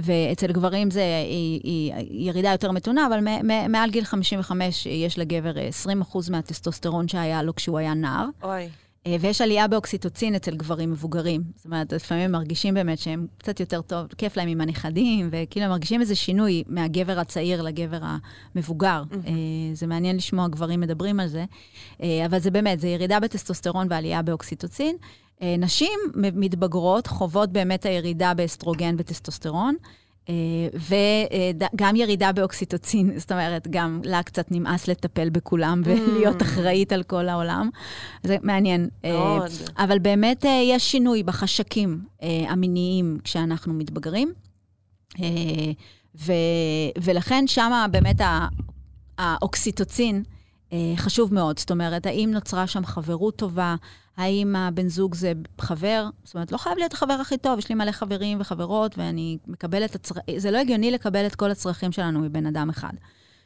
[0.00, 1.92] ואצל גברים זה היא, היא
[2.28, 5.68] ירידה יותר מתונה, אבל מ- מ- מעל גיל 55 יש לגבר אה,
[6.12, 8.26] 20% מהטסטוסטרון שהיה לו כשהוא היה נער.
[8.42, 8.68] אוי.
[9.06, 11.42] אה, ויש עלייה באוקסיטוצין אצל גברים מבוגרים.
[11.56, 15.66] זאת אומרת, לפעמים הם מרגישים באמת שהם קצת יותר טוב, כיף להם עם הנכדים, וכאילו
[15.68, 18.00] מרגישים איזה שינוי מהגבר הצעיר לגבר
[18.54, 19.02] המבוגר.
[19.26, 19.32] אה,
[19.72, 21.44] זה מעניין לשמוע גברים מדברים על זה,
[22.02, 24.96] אה, אבל זה באמת, זה ירידה בטסטוסטרון ועלייה באוקסיטוצין.
[25.58, 29.74] נשים מתבגרות חוות באמת הירידה באסטרוגן וטסטוסטרון.
[30.74, 37.28] וגם ירידה באוקסיטוצין, זאת אומרת, גם לה קצת נמאס לטפל בכולם ולהיות אחראית על כל
[37.28, 37.70] העולם.
[38.22, 38.88] זה מעניין.
[39.04, 39.50] אה, מאוד.
[39.78, 44.32] אבל באמת אה, יש שינוי בחשקים אה, המיניים כשאנחנו מתבגרים,
[47.02, 48.20] ולכן שם באמת
[49.18, 50.22] האוקסיטוצין
[50.96, 51.58] חשוב מאוד.
[51.58, 53.74] זאת אומרת, האם נוצרה שם חברות טובה?
[54.16, 56.08] האם הבן זוג זה חבר?
[56.24, 59.90] זאת אומרת, לא חייב להיות החבר הכי טוב, יש לי מלא חברים וחברות, ואני מקבלת
[59.90, 62.92] את הצרכים, זה לא הגיוני לקבל את כל הצרכים שלנו מבן אדם אחד.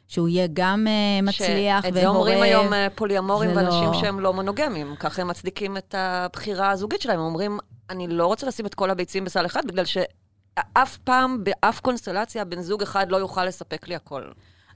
[0.07, 2.01] שהוא יהיה גם אה, מצליח את והורה.
[2.01, 4.95] זה אומרים היום אה, פוליאמורים ואנשים לא- שהם לא מונוגמים.
[4.99, 7.19] ככה הם מצדיקים את הבחירה הזוגית שלהם.
[7.19, 11.79] הם אומרים, אני לא רוצה לשים את כל הביצים בסל אחד, בגלל שאף פעם, באף
[11.79, 14.23] קונסטלציה, בן זוג אחד לא יוכל לספק לי הכל.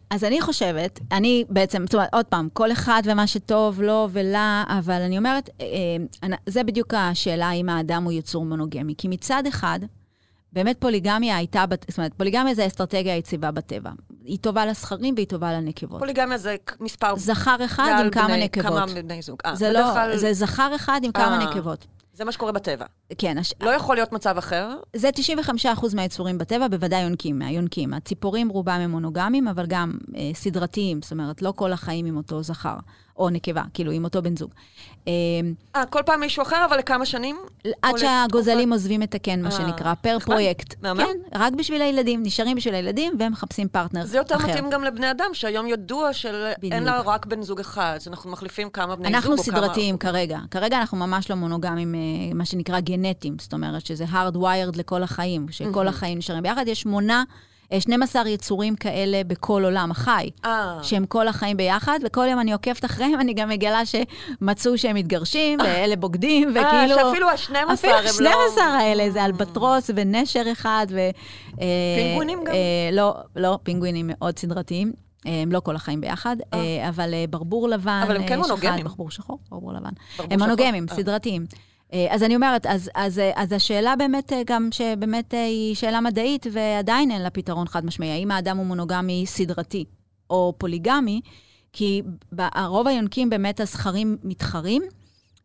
[0.10, 4.64] אז אני חושבת, אני בעצם, זאת אומרת, עוד פעם, כל אחד ומה שטוב לו ולה,
[4.68, 5.66] אבל אני אומרת, אה,
[6.24, 8.94] אה, זה בדיוק השאלה אם האדם הוא יצור מונוגמי.
[8.98, 9.80] כי מצד אחד,
[10.54, 13.90] באמת פוליגמיה הייתה, זאת אומרת, פוליגמיה זה האסטרטגיה היציבה בטבע.
[14.26, 16.00] היא טובה לזכרים והיא טובה לנקבות.
[16.00, 17.16] פוליגמיה זה מספר...
[17.16, 18.66] זכר אחד עם כמה בני- נקבות.
[18.66, 19.38] כמה בני זוג.
[19.46, 21.50] אה, זה לא, כלל- זה זכר אחד עם כמה אה.
[21.50, 21.86] נקבות.
[22.16, 22.86] זה מה שקורה בטבע.
[23.18, 23.54] כן, הש...
[23.62, 24.70] לא יכול להיות מצב אחר.
[24.96, 25.10] זה
[25.66, 27.94] 95% מהיצורים בטבע, בוודאי יונקים, מהיונקים.
[27.94, 32.44] הציפורים רובם הם מונוגמים, אבל גם אה, סדרתיים, זאת אומרת, לא כל החיים עם אותו
[32.44, 32.76] זכר,
[33.18, 34.52] או נקבה, כאילו, עם אותו בן זוג.
[35.08, 35.14] אה,
[35.76, 37.38] אה, כל פעם מישהו אחר, אבל לכמה שנים?
[37.82, 40.18] עד שהגוזלים עוזבים את הקן, מה אה, שנקרא, פר.
[40.20, 40.76] פרויקט.
[40.82, 41.00] מהמם.
[41.00, 44.10] כן, רק בשביל הילדים, נשארים בשביל הילדים, והם מחפשים פרטנר אחר.
[44.10, 46.84] זה יותר מתאים גם לבני אדם, שהיום ידוע שאין.
[46.84, 49.16] לה רק בן זוג אחד, שאנחנו מחליפים כמה בני זוג.
[49.16, 50.40] אנחנו או כמה- סדרתיים כרגע.
[50.52, 52.00] כרגע אנחנו ממש לא מונוגמים, אה,
[52.34, 56.68] מה שנקרא גנטיים, זאת אומרת שזה hardwired לכל החיים, שכל החיים נשארים ביחד.
[56.68, 57.24] יש שמונה,
[57.80, 60.30] 12 יצורים כאלה בכל עולם החי.
[60.46, 64.96] אה, שהם כל החיים ביחד, וכל יום אני עוקבת אחריהם, אני גם מגלה שמצאו שהם
[64.96, 66.98] מתגרשים, ואלה בוגדים, וכאילו...
[66.98, 68.30] אה, שאפילו ה-12 אפילו הם לא...
[68.30, 71.00] ה-12 האלה, זה אלבטרוס ונשר אחד, ו...
[71.62, 71.66] אה,
[71.98, 72.54] פינגווינים גם?
[72.54, 75.06] אה, לא, לא, פינגווינים מאוד סדרתיים.
[75.28, 78.38] אה, הם לא כל החיים ביחד, אה, אבל אה, ברבור לבן, אבל הם כן אה,
[78.40, 78.84] מונוגמים.
[78.84, 79.90] ברבור שחור, ברבור לבן.
[80.18, 80.96] ברבור הם מונוגמים, אה.
[80.96, 81.46] סדרתיים.
[81.96, 86.02] אה, אז אני אומרת, אז, אז, אה, אז השאלה באמת אה, גם שבאמת היא שאלה
[86.02, 88.10] מדעית, ועדיין אין לה פתרון חד משמעי.
[88.12, 89.86] האם האדם הוא מונוגמי סדרתי
[90.30, 91.22] או פוליגמי?
[91.74, 92.02] כי
[92.36, 94.82] ב- הרוב היונקים באמת הזכרים מתחרים,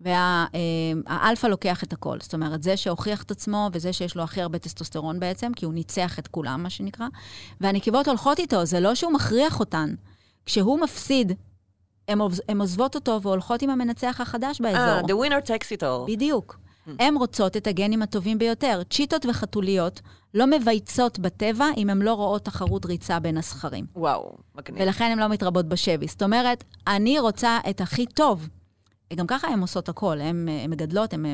[0.01, 2.17] והאלפא לוקח את הכל.
[2.21, 5.75] זאת אומרת, זה שהוכיח את עצמו וזה שיש לו הכי הרבה טסטוסטרון בעצם, כי הוא
[5.75, 7.07] ניצח את כולם, מה שנקרא,
[7.61, 9.95] והנקבות הולכות איתו, זה לא שהוא מכריח אותן.
[10.47, 11.33] כשהוא מפסיד,
[12.11, 14.81] הן עוז- הן עוזבות אותו והולכות עם המנצח החדש באזור.
[14.81, 16.07] אה, the winner takes it all.
[16.13, 16.59] בדיוק.
[16.99, 18.81] הן רוצות את הגנים הטובים ביותר.
[18.91, 20.01] צ'יטות וחתוליות
[20.35, 23.87] לא מבייצות בטבע אם הן לא רואות תחרות ריצה בין הזכרים.
[23.97, 24.83] וואו, מגניב.
[24.83, 26.07] ולכן הן לא מתרבות בשבי.
[26.09, 28.49] זאת אומרת, אני רוצה את הכי טוב.
[29.15, 31.27] גם ככה הן עושות הכל, הן מגדלות, הן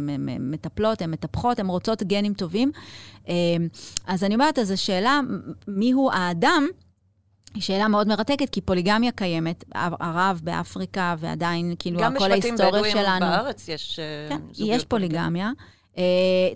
[0.50, 2.72] מטפלות, הן מטפחות, הן רוצות גנים טובים.
[3.28, 3.34] אה,
[4.06, 5.20] אז אני אומרת, אז השאלה,
[5.68, 6.66] מיהו האדם,
[7.54, 12.70] היא שאלה מאוד מרתקת, כי פוליגמיה קיימת, הרב באפריקה, ועדיין, כאילו, כל ההיסטוריה שלנו...
[12.70, 15.50] גם בשבטים בדואים בארץ יש אה, כן, יש פוליגמיה.
[15.96, 15.98] Uh,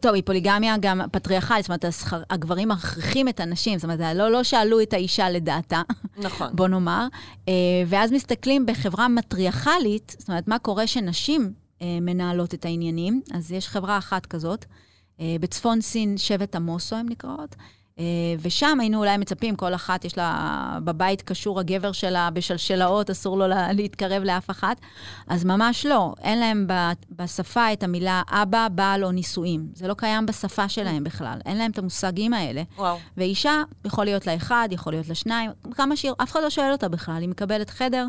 [0.01, 1.84] טוב, היא פוליגמיה גם פטריארכלית, זאת אומרת,
[2.30, 5.82] הגברים מכריחים את הנשים, זאת אומרת, לא, לא שאלו את האישה לדעתה,
[6.16, 6.49] נכון.
[6.57, 7.07] בוא נאמר.
[7.47, 7.49] Uh,
[7.86, 13.22] ואז מסתכלים בחברה מטריארכלית, זאת אומרת, מה קורה שנשים uh, מנהלות את העניינים.
[13.34, 17.57] אז יש חברה אחת כזאת, uh, בצפון סין, שבט עמוסו הן נקראות.
[18.01, 18.05] אה,
[18.40, 23.44] ושם היינו אולי מצפים, כל אחת יש לה בבית קשור הגבר שלה בשלשלאות, אסור לו
[23.72, 24.80] להתקרב לאף אחת.
[25.28, 26.66] אז ממש לא, אין להם
[27.11, 29.66] בשפה את המילה אבא, בעל או נישואים.
[29.74, 32.62] זה לא קיים בשפה שלהם בכלל, אין להם את המושגים האלה.
[32.76, 32.98] וואו.
[33.16, 36.72] ואישה, יכול להיות לה אחד, יכול להיות לה שניים, כמה שיר, אף אחד לא שואל
[36.72, 38.07] אותה בכלל, היא מקבלת חדר.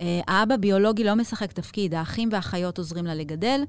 [0.00, 3.60] אה, האבא ביולוגי לא משחק תפקיד, האחים והאחיות עוזרים לה לגדל.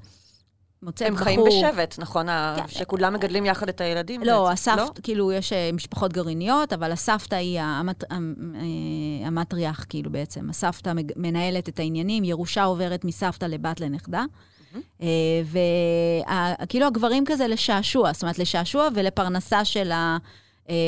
[0.82, 1.18] מוצאת בחור...
[1.18, 2.26] הם חיים בשבט, נכון?
[2.26, 2.68] כן.
[2.68, 4.22] שכולם מגדלים יחד את הילדים?
[4.22, 4.90] לא, הסבתא, לא?
[5.02, 8.16] כאילו, יש אה, משפחות גרעיניות, אבל הסבתא היא המת, אה,
[9.24, 10.50] המטריח, כאילו, בעצם.
[10.50, 14.24] הסבתא מנהלת את העניינים, ירושה עוברת מסבתא לבת לנכדה.
[15.50, 19.92] וכאילו הגברים כזה לשעשוע, זאת אומרת, לשעשוע ולפרנסה של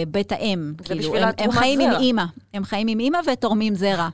[0.09, 0.73] בית האם.
[0.85, 1.97] כאילו, הם, הם חיים זרע.
[1.97, 2.25] עם אימא.
[2.55, 4.09] הם חיים עם אימא ותורמים זרע.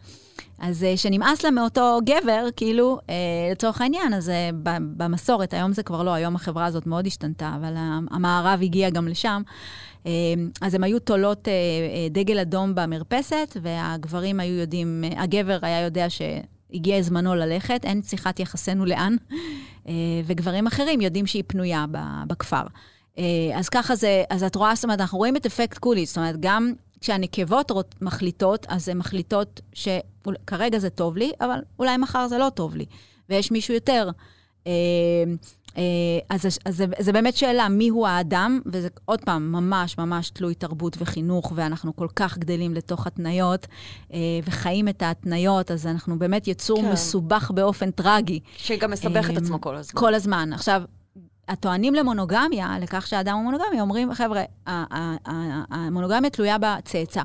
[0.59, 3.11] אז uh, שנמאס לה מאותו גבר, כאילו, uh,
[3.53, 4.57] לצורך העניין, אז uh,
[4.97, 7.75] במסורת, היום זה כבר לא, היום החברה הזאת מאוד השתנתה, אבל
[8.11, 9.43] המערב הגיע גם לשם.
[10.61, 11.49] אז הם היו תולות
[12.11, 18.85] דגל אדום במרפסת, והגברים היו יודעים, הגבר היה יודע שהגיע זמנו ללכת, אין שיחת יחסינו
[18.85, 19.17] לאן,
[20.27, 21.85] וגברים אחרים יודעים שהיא פנויה
[22.27, 22.63] בכפר.
[23.55, 26.37] אז ככה זה, אז את רואה, זאת אומרת, אנחנו רואים את אפקט קולי, זאת אומרת,
[26.41, 26.73] גם
[27.05, 32.77] כשהנקבות מחליטות, אז הן מחליטות שכרגע זה טוב לי, אבל אולי מחר זה לא טוב
[32.77, 32.85] לי,
[33.29, 34.11] ויש מישהו יותר.
[34.67, 34.73] אה,
[35.77, 35.83] אה,
[36.31, 40.97] אז, אז זה, זה באמת שאלה, מיהו האדם, וזה עוד פעם, ממש ממש תלוי תרבות
[40.99, 43.67] וחינוך, ואנחנו כל כך גדלים לתוך התניות,
[44.13, 46.93] אה, וחיים את ההתניות, אז אנחנו באמת יצור כן.
[46.93, 48.41] מסובך באופן טרגי.
[48.57, 50.01] שגם מסבך את עצמו כל הזמן.
[50.01, 50.53] כל הזמן.
[50.53, 50.83] עכשיו,
[51.49, 54.43] הטוענים למונוגמיה, לכך שהאדם הוא מונוגמי, אומרים, חבר'ה,
[55.71, 57.23] המונוגמיה תלויה בצאצא.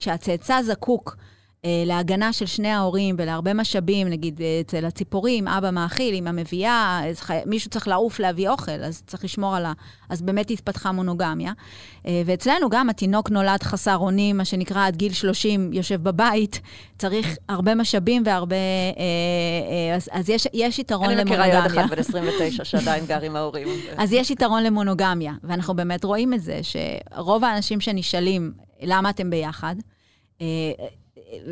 [0.00, 1.16] כשהצאצא זקוק
[1.64, 7.02] להגנה של שני ההורים ולהרבה משאבים, נגיד אה, אצל הציפורים, אבא מאכיל, אמא מביאה,
[7.46, 9.72] מישהו צריך לעוף להביא אוכל, אז צריך לשמור על ה...
[10.08, 11.52] אז באמת התפתחה מונוגמיה.
[12.06, 16.60] אה, ואצלנו גם התינוק נולד חסר אונים, מה שנקרא עד גיל 30 יושב בבית,
[16.98, 18.56] צריך הרבה משאבים והרבה...
[19.96, 21.36] אז, אז יש, יש יתרון למונוגמיה.
[21.36, 23.68] אני מכירה ילד אחד בן 29 שעדיין גר עם ההורים.
[23.96, 28.52] אז יש יתרון למונוגמיה, ואנחנו באמת רואים את זה, שרוב האנשים שנשאלים,
[28.82, 29.76] למה אתם ביחד?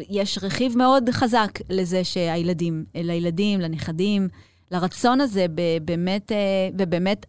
[0.09, 4.29] יש רכיב מאוד חזק לזה שהילדים, לילדים, לנכדים,
[4.70, 5.47] לרצון הזה
[5.85, 7.27] באמת, אה, ובאמת,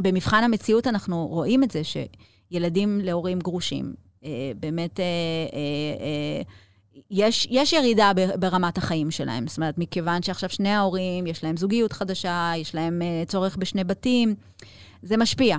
[0.00, 6.42] במבחן המציאות אנחנו רואים את זה שילדים להורים גרושים, אה, באמת, אה,
[7.10, 9.46] יש, יש ירידה ברמת החיים שלהם.
[9.46, 14.34] זאת אומרת, מכיוון שעכשיו שני ההורים, יש להם זוגיות חדשה, יש להם צורך בשני בתים,
[15.02, 15.56] זה משפיע.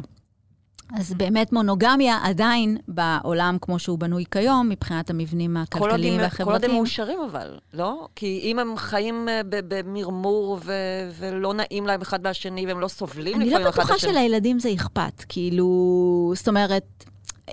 [0.94, 6.46] אז באמת מונוגמיה עדיין בעולם כמו שהוא בנוי כיום, מבחינת המבנים הכלכליים והחברתיים.
[6.46, 8.08] כל עוד הם מאושרים אבל, לא?
[8.16, 13.42] כי אם הם חיים אה, במרמור ו- ולא נעים להם אחד מהשני והם לא סובלים
[13.42, 13.70] לפעמים אחד השני.
[13.70, 15.24] אני לא בטוחה שלילדים זה אכפת.
[15.30, 16.84] כאילו, זאת אומרת...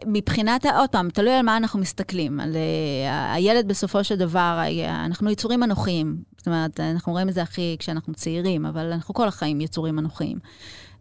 [0.07, 2.41] מבחינת, עוד פעם, תלוי על מה אנחנו מסתכלים.
[2.41, 6.16] על uh, הילד בסופו של דבר, אנחנו יצורים אנוכיים.
[6.37, 10.39] זאת אומרת, אנחנו רואים את זה הכי כשאנחנו צעירים, אבל אנחנו כל החיים יצורים אנוכיים.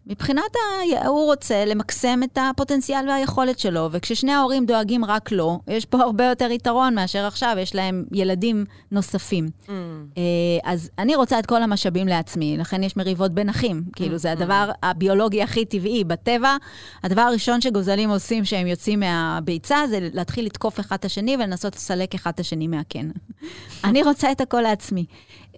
[0.08, 1.08] מבחינת, ה...
[1.08, 6.26] הוא רוצה למקסם את הפוטנציאל והיכולת שלו, וכששני ההורים דואגים רק לו, יש פה הרבה
[6.26, 9.48] יותר יתרון מאשר עכשיו, יש להם ילדים נוספים.
[9.48, 9.70] Mm.
[10.18, 10.24] אה,
[10.64, 13.84] אז אני רוצה את כל המשאבים לעצמי, לכן יש מריבות בין אחים.
[13.88, 13.92] Mm.
[13.96, 14.78] כאילו, זה הדבר mm.
[14.84, 16.04] הביולוגי הכי טבעי.
[16.04, 16.56] בטבע,
[17.04, 22.16] הדבר הראשון שגוזלים עושים כשהם יוצאים מהביצה, זה להתחיל לתקוף אחד את השני ולנסות לסלק
[22.16, 23.10] אחד את השני מהקן.
[23.84, 25.06] אני רוצה את הכל לעצמי.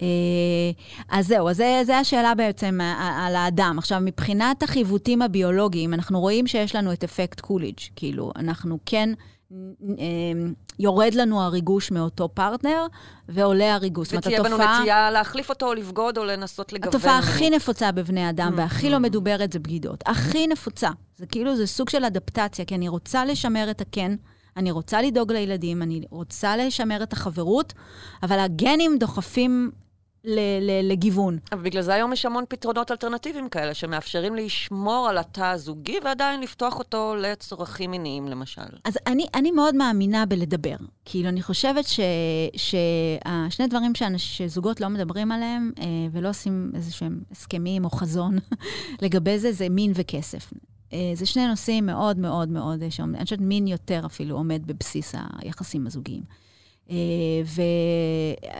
[0.01, 0.07] אה,
[1.09, 3.75] אז זהו, אז זה, השאלה בעצם על האדם.
[3.77, 9.09] עכשיו, מבחינת החיווטים הביולוגיים, אנחנו רואים שיש לנו את אפקט קוליג', כאילו, אנחנו כן...
[9.99, 10.05] אה,
[10.79, 12.85] יורד לנו הריגוש מאותו פרטנר,
[13.29, 14.13] ועולה הריגוש.
[14.13, 16.89] ותהיה בנו נטייה להחליף אותו, או לבגוד, או לנסות לגוון.
[16.89, 18.99] התופעה הכי נפוצה בבני אדם, mm, והכי לא mm.
[18.99, 20.03] מדוברת, זה בגידות.
[20.05, 20.89] הכי נפוצה.
[21.17, 24.15] זה כאילו, זה סוג של אדפטציה, כי אני רוצה לשמר את הקן,
[24.57, 27.73] אני רוצה לדאוג לילדים, אני רוצה לשמר את החברות,
[28.23, 29.71] אבל הגנים דוחפים
[30.83, 31.37] לגיוון.
[31.51, 36.41] אבל בגלל זה היום יש המון פתרונות אלטרנטיביים כאלה, שמאפשרים לשמור על התא הזוגי ועדיין
[36.41, 38.61] לפתוח אותו לצרכים מיניים, למשל.
[38.83, 40.75] אז אני, אני מאוד מאמינה בלדבר.
[41.05, 41.85] כאילו, אני חושבת
[42.55, 48.37] שהשני דברים שאנש, שזוגות לא מדברים עליהם, אה, ולא עושים איזה שהם הסכמים או חזון
[49.03, 50.53] לגבי זה, זה מין וכסף.
[50.93, 54.61] אה, זה שני נושאים מאוד מאוד מאוד, אה, שעומד- אני חושבת מין יותר אפילו עומד
[54.67, 56.23] בבסיס היחסים הזוגיים.
[56.89, 56.95] אה,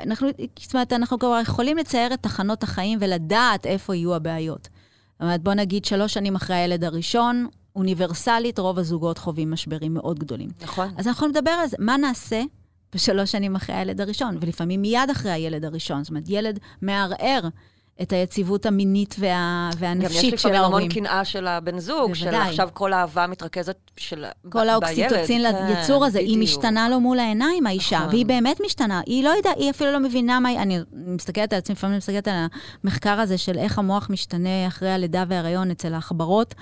[0.05, 0.27] ואנחנו,
[0.59, 4.63] זאת אומרת, אנחנו כבר יכולים לצייר את תחנות החיים ולדעת איפה יהיו הבעיות.
[4.63, 10.19] זאת אומרת, בוא נגיד שלוש שנים אחרי הילד הראשון, אוניברסלית, רוב הזוגות חווים משברים מאוד
[10.19, 10.49] גדולים.
[10.61, 10.91] נכון.
[10.97, 12.41] אז אנחנו נדבר על זה, מה נעשה
[12.95, 16.03] בשלוש שנים אחרי הילד הראשון, ולפעמים מיד אחרי הילד הראשון.
[16.03, 17.47] זאת אומרת, ילד מערער
[18.01, 19.29] את היציבות המינית וה...
[19.29, 20.91] גם יש והנפשית של לפעמים המון ההורים.
[20.91, 22.49] קנאה של הבן זוג, של בוודאי.
[22.49, 24.25] עכשיו כל האהבה מתרכזת של...
[24.49, 24.69] כל.
[24.69, 26.43] האוקסיטוצין כן, ליצור הזה, היא בדיוק.
[26.43, 28.09] משתנה לו מול העיניים, האישה, נכון.
[28.09, 29.01] והיא באמת משתנה.
[29.05, 30.59] היא לא יודעת, היא אפילו לא מבינה מה היא...
[30.59, 32.35] אני מסתכלת על עצמי, לפעמים אני מסתכלת על
[32.83, 36.55] המחקר הזה של איך המוח משתנה אחרי הלידה וההיריון אצל העכברות,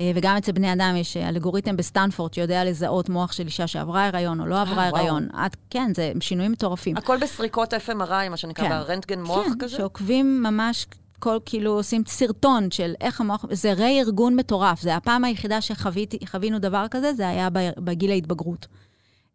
[0.00, 4.06] אה, וגם אצל בני אדם יש אה, אלגוריתם בסטנפורד שיודע לזהות מוח של אישה שעברה
[4.06, 4.88] הריון או לא עברה אה.
[4.88, 5.28] הריון.
[5.32, 6.96] עד, כן, זה שינויים מטורפים.
[6.96, 8.70] הכל בסריקות FMRI, מה שנקרא, כן.
[8.70, 9.76] ברנטגן מוח כן, כזה?
[9.76, 10.77] שעוקבים ממש,
[11.18, 14.80] כל, כאילו, עושים סרטון של איך המוח, זה רה-ארגון מטורף.
[14.82, 17.48] זה הפעם היחידה שחווינו דבר כזה, זה היה
[17.78, 18.66] בגיל ההתבגרות.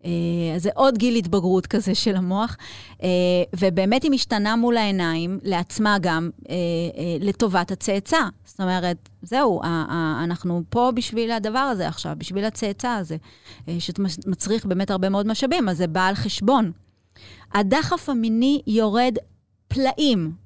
[0.06, 2.58] אה, אז זה עוד גיל התבגרות כזה של המוח,
[3.04, 3.10] אה,
[3.60, 6.56] ובאמת היא משתנה מול העיניים, לעצמה גם, אה,
[6.98, 8.20] אה, לטובת הצאצא.
[8.46, 9.62] זאת אומרת, זהו,
[10.24, 13.18] אנחנו פה בשביל הדבר הזה עכשיו, בשביל הצאצא הזה,
[13.68, 16.72] אה, שמצריך באמת הרבה מאוד משאבים, אז זה בא על חשבון.
[17.54, 19.16] הדחף המיני יורד
[19.68, 20.43] פלאים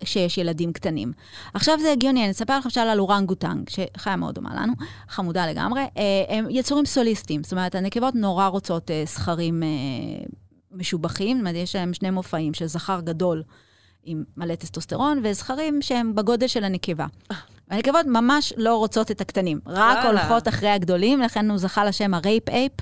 [0.00, 1.12] כשיש ילדים קטנים.
[1.54, 4.72] עכשיו זה הגיוני, אני אספר לך למשל על אורנגוטנג, שחיה מאוד דומה לנו,
[5.08, 5.80] חמודה לגמרי.
[5.80, 9.68] אה, הם יצורים סוליטריים, זאת אומרת, הנקבות נורא רוצות אה, זכרים אה,
[10.72, 13.42] משובחים, זאת אומרת, יש להם שני מופעים של זכר גדול
[14.04, 17.06] עם מלא טסטוסטרון, וזכרים שהם בגודל של הנקבה.
[17.70, 20.04] הנקבות ממש לא רוצות את הקטנים, רק.
[20.04, 22.72] הולכות אחרי הגדולים, לכן הוא זכה לשם ה rape ape.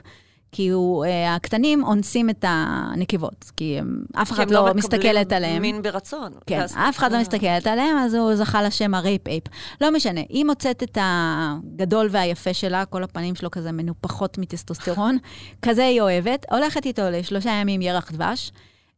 [0.53, 4.77] כי הוא, אה, הקטנים אונסים את הנקבות, כי הם, אף כי אחד הם לא מקבלים
[4.77, 5.63] מסתכלת עליהם.
[5.63, 6.33] מין ברצון.
[6.47, 7.21] כן, אף אחד לא אה.
[7.21, 9.45] מסתכלת עליהם, אז הוא זכה לשם ה rape ape.
[9.81, 15.19] לא משנה, היא מוצאת את הגדול והיפה שלה, כל הפנים שלו כזה מנופחות מטסטוסטרון,
[15.67, 18.53] כזה היא אוהבת, הולכת איתו לשלושה ימים ירח דבש,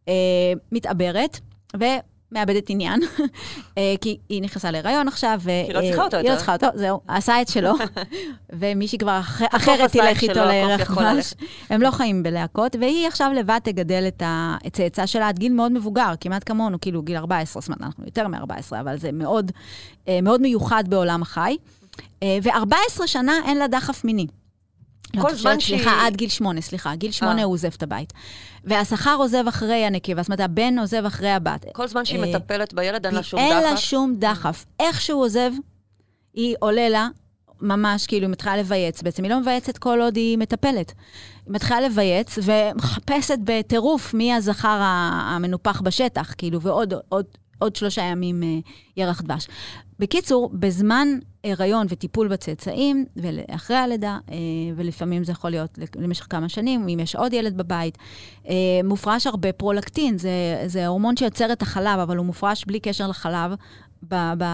[0.08, 0.14] אה,
[0.72, 1.40] מתעברת,
[2.32, 3.00] ומאבדת עניין,
[3.78, 5.50] אה, כי היא נכנסה להיריון עכשיו, ו...
[5.50, 6.36] היא לא צריכה אותו היא לא יותר.
[6.36, 7.72] צריכה אותו, זהו, עשה את שלו,
[8.58, 11.34] ומישהי כבר אחרת תלך איתו לירח יכול דבש.
[11.70, 16.12] הם לא חיים בלהקות, והיא עכשיו לבד תגדל את הצאצא שלה עד גיל מאוד מבוגר,
[16.20, 19.52] כמעט כמונו, כאילו גיל 14, זאת אומרת, אנחנו יותר מ-14, אבל זה מאוד,
[20.08, 21.56] אה, מאוד מיוחד בעולם החי.
[22.22, 24.26] אה, ו-14 שנה אין לה דחף מיני.
[25.16, 26.94] לא, כל זמן שהיא- סליחה, עד גיל שמונה, סליחה.
[26.94, 27.44] גיל שמונה אה.
[27.44, 28.12] הוא עוזב את הבית.
[28.64, 31.64] והשכר עוזב אחרי הנקבה, זאת אומרת, הבן עוזב אחרי הבת.
[31.72, 33.80] כל זמן שהיא אה, מטפלת בילד, אין לה שום אין לה דחף.
[33.80, 34.64] שום דחף.
[34.80, 35.50] איך שהוא עוזב,
[36.34, 37.08] היא עולה לה,
[37.60, 39.02] ממש כאילו, היא מתחילה לבייץ.
[39.02, 40.92] בעצם היא לא מבייצת כל עוד היא מטפלת.
[41.46, 47.24] היא מתחילה לבייץ ומחפשת בטירוף מי הזכר המנופח בשטח, כאילו, ועוד עוד,
[47.60, 48.58] עוד שלושה ימים אה,
[48.96, 49.48] ירח דבש.
[49.98, 51.08] בקיצור, בזמן
[51.44, 54.36] הריון וטיפול בצאצאים, ואחרי הלידה, אה,
[54.76, 57.98] ולפעמים זה יכול להיות למשך כמה שנים, אם יש עוד ילד בבית,
[58.48, 58.54] אה,
[58.84, 60.30] מופרש הרבה פרולקטין, זה,
[60.66, 63.52] זה הורמון שיוצר את החלב, אבל הוא מופרש בלי קשר לחלב.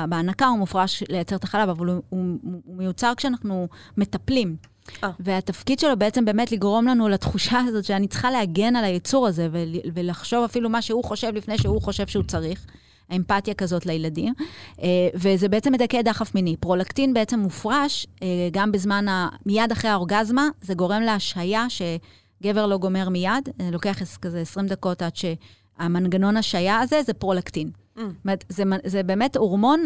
[0.09, 4.57] בהנקה הוא מופרש לייצר את החלב, אבל הוא, הוא, הוא מיוצר כשאנחנו מטפלים.
[5.05, 5.11] אה.
[5.21, 9.69] והתפקיד שלו בעצם באמת לגרום לנו לתחושה הזאת שאני צריכה להגן על היצור הזה ול,
[9.95, 12.67] ולחשוב אפילו מה שהוא חושב לפני שהוא חושב שהוא צריך.
[13.11, 14.35] האמפתיה כזאת לילדים,
[14.83, 16.57] אה, וזה בעצם מדכא דחף מיני.
[16.57, 19.29] פרולקטין בעצם מופרש אה, גם בזמן, ה...
[19.47, 25.03] מיד אחרי האורגזמה, זה גורם להשהיה שגבר לא גומר מיד, אה, לוקח כזה 20 דקות
[25.03, 27.71] עד שהמנגנון השהיה הזה זה פרולקטין.
[27.97, 28.01] Mm.
[28.49, 29.85] זה, זה באמת הורמון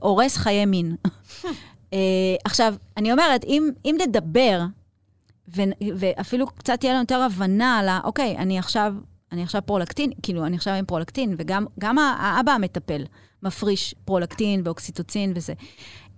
[0.00, 0.96] הורס חיי מין.
[2.44, 4.62] עכשיו, אני אומרת, אם, אם נדבר,
[5.56, 5.62] ו,
[5.96, 8.00] ואפילו קצת תהיה לנו יותר הבנה על ה...
[8.04, 8.94] אוקיי, אני עכשיו,
[9.32, 13.04] אני עכשיו פרולקטין, כאילו, אני עכשיו עם פרולקטין, וגם גם האבא המטפל
[13.42, 15.52] מפריש פרולקטין ואוקסיטוצין וזה.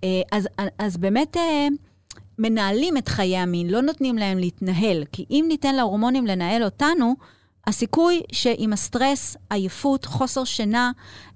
[0.03, 0.47] אה, אז,
[0.77, 1.67] אז באמת אה,
[2.39, 7.15] מנהלים את חיי המין, לא נותנים להם להתנהל, כי אם ניתן להורמונים לנהל אותנו,
[7.69, 10.91] הסיכוי שעם הסטרס, עייפות, חוסר שינה,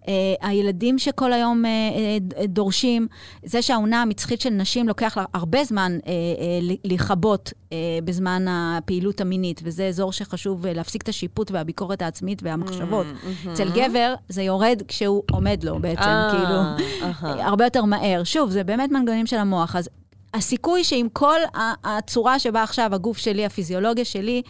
[0.07, 3.07] אה, הילדים שכל היום אה, אה, דורשים,
[3.45, 9.21] זה שהעונה המצחית של נשים לוקח לה הרבה זמן אה, אה, לכבות אה, בזמן הפעילות
[9.21, 13.05] המינית, וזה אזור שחשוב אה, להפסיק את השיפוט והביקורת העצמית והמחשבות.
[13.05, 13.49] Mm-hmm.
[13.49, 17.47] אצל גבר זה יורד כשהוא עומד לו בעצם, אה, כאילו, אהה.
[17.47, 18.23] הרבה יותר מהר.
[18.23, 19.75] שוב, זה באמת מנגנונים של המוח.
[19.75, 19.89] אז
[20.33, 21.39] הסיכוי שעם כל
[21.83, 24.41] הצורה שבה עכשיו הגוף שלי, הפיזיולוגיה שלי,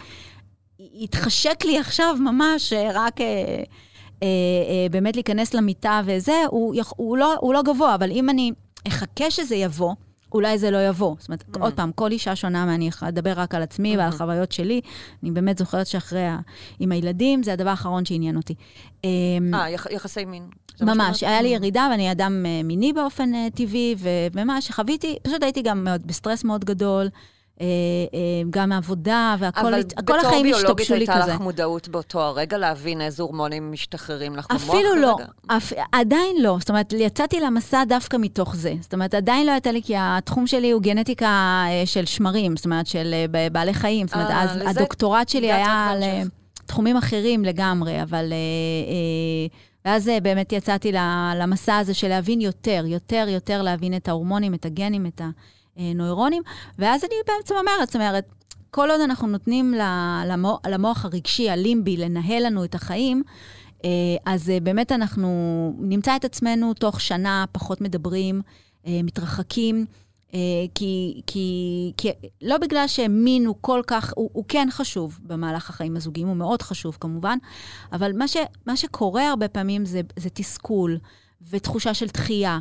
[0.94, 3.64] יתחשק לי עכשיו ממש אה, רק אה, אה,
[4.24, 4.28] אה,
[4.92, 8.52] באמת להיכנס למיטה וזה, הוא, הוא, לא, הוא לא גבוה, אבל אם אני
[8.88, 9.94] אחכה שזה יבוא,
[10.34, 11.16] אולי זה לא יבוא.
[11.20, 11.60] זאת אומרת, Mm.
[11.60, 14.14] עוד פעם, כל אישה שונה, ואני אדבר רק על עצמי ועל Mhm.
[14.14, 14.82] החוויות שלי.
[15.24, 16.40] אני באמת זוכרת שאחרי, ה-
[16.80, 18.54] עם הילדים, זה הדבר האחרון שעניין אותי.
[19.06, 19.10] אה,
[19.54, 20.44] אה, יח- יחסי מין.
[20.82, 21.24] ממש?
[21.24, 21.56] היה לי Mm.
[21.56, 26.44] ירידה ואני אדם אה, מיני באופן אה, טבעי, וממש חוויתי, פשוט הייתי גם מאוד בסטרס
[26.44, 27.08] מאוד גדול,
[27.62, 27.66] אה,
[28.14, 31.34] אה, גם מעבודה, והכל אבל כל החיים בתור השתבשו ביולוגית לי הייתה כזה.
[31.34, 35.18] לך מודעות באותו הרגע להבין איזה הורמונים משתחררים לך במוח אפילו לא?
[35.47, 36.58] אפ, עדיין לא.
[36.60, 38.74] זאת אומרת, יצאתי למסע דווקא מתוך זה.
[38.82, 41.26] זאת אומרת, עדיין לא הייתה לי, כי התחום שלי הוא גנטיקה
[41.68, 43.16] אה, של שמרים, זאת אומרת, של
[43.51, 44.08] בעלי חיים.
[44.08, 46.04] זאת אומרת, אז הדוקטורט שלי היה על.
[46.66, 48.34] תחומים אחרים לגמרי, אבל...
[49.86, 50.91] ואז באמת יצאתי
[51.36, 55.22] למסע הזה של להבין יותר, יותר, יותר להבין את ההורמונים, את הגנים, את
[55.78, 56.44] הנוירונים,
[56.80, 58.26] ואז אני בעצם אומרת, זאת אומרת,
[58.72, 63.24] כל עוד אנחנו נותנים ל- למו- למוח הרגשי, הלימבי, לנהל לנו את החיים,
[63.86, 63.90] אה,
[64.26, 65.30] אז אה, באמת אנחנו
[65.80, 68.42] נמצא את עצמנו תוך שנה פחות מדברים,
[68.88, 69.86] אה, מתרחקים,
[70.34, 70.40] אה,
[70.76, 72.10] כי, כי, כי
[72.42, 76.62] לא בגלל שמין הוא כל כך, הוא, הוא כן חשוב במהלך החיים הזוגיים, הוא מאוד
[76.62, 77.38] חשוב כמובן,
[77.92, 80.98] אבל מה, ש, מה שקורה הרבה פעמים זה, זה תסכול
[81.50, 82.60] ותחושה של דחייה.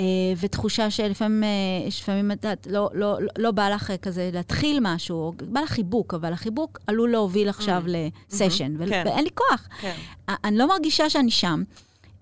[0.00, 0.04] אה,
[0.40, 1.48] ותחושה שלפעמים, אה,
[1.88, 6.14] לפעמים, את יודעת, לא, לא, לא, לא בא לך כזה להתחיל משהו, בא לך חיבוק,
[6.14, 7.90] אבל החיבוק עלול להוביל עכשיו Mm.
[8.32, 9.02] לסשן, ו- כן.
[9.06, 9.68] ואין לי כוח.
[9.80, 9.94] כן.
[10.44, 11.62] אני לא מרגישה שאני שם,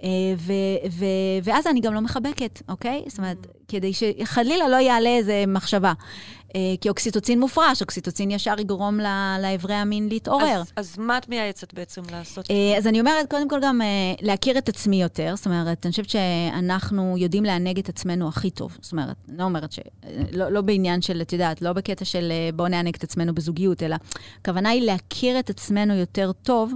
[0.02, 0.08] אה,
[0.38, 0.52] ו-
[0.90, 1.04] ו-
[1.44, 3.02] ואז אני גם לא מחבקת, אוקיי?
[3.08, 3.36] זאת אומרת,
[3.68, 5.92] כדי שחלילה לא יעלה איזה מחשבה.
[6.56, 9.00] אה, כי אוקסיטוצין מופרש, אוקסיטוצין ישר יגרום
[9.42, 10.60] לאיברי המין להתעורר.
[10.60, 12.50] אז, אז מה את מייעצת בעצם לעשות?
[12.50, 13.86] אה, אז אני אומרת, קודם כל גם אה,
[14.22, 15.32] להכיר את עצמי יותר.
[15.36, 18.76] זאת אומרת, אני חושבת שאנחנו יודעים לענג את עצמנו הכי טוב.
[18.80, 19.80] זאת אומרת, אני לא אומרת ש...
[20.32, 23.96] לא, לא בעניין של, את יודעת, לא בקטע של בואו נענג את עצמנו בזוגיות, אלא
[24.40, 26.72] הכוונה היא להכיר את עצמנו יותר טוב.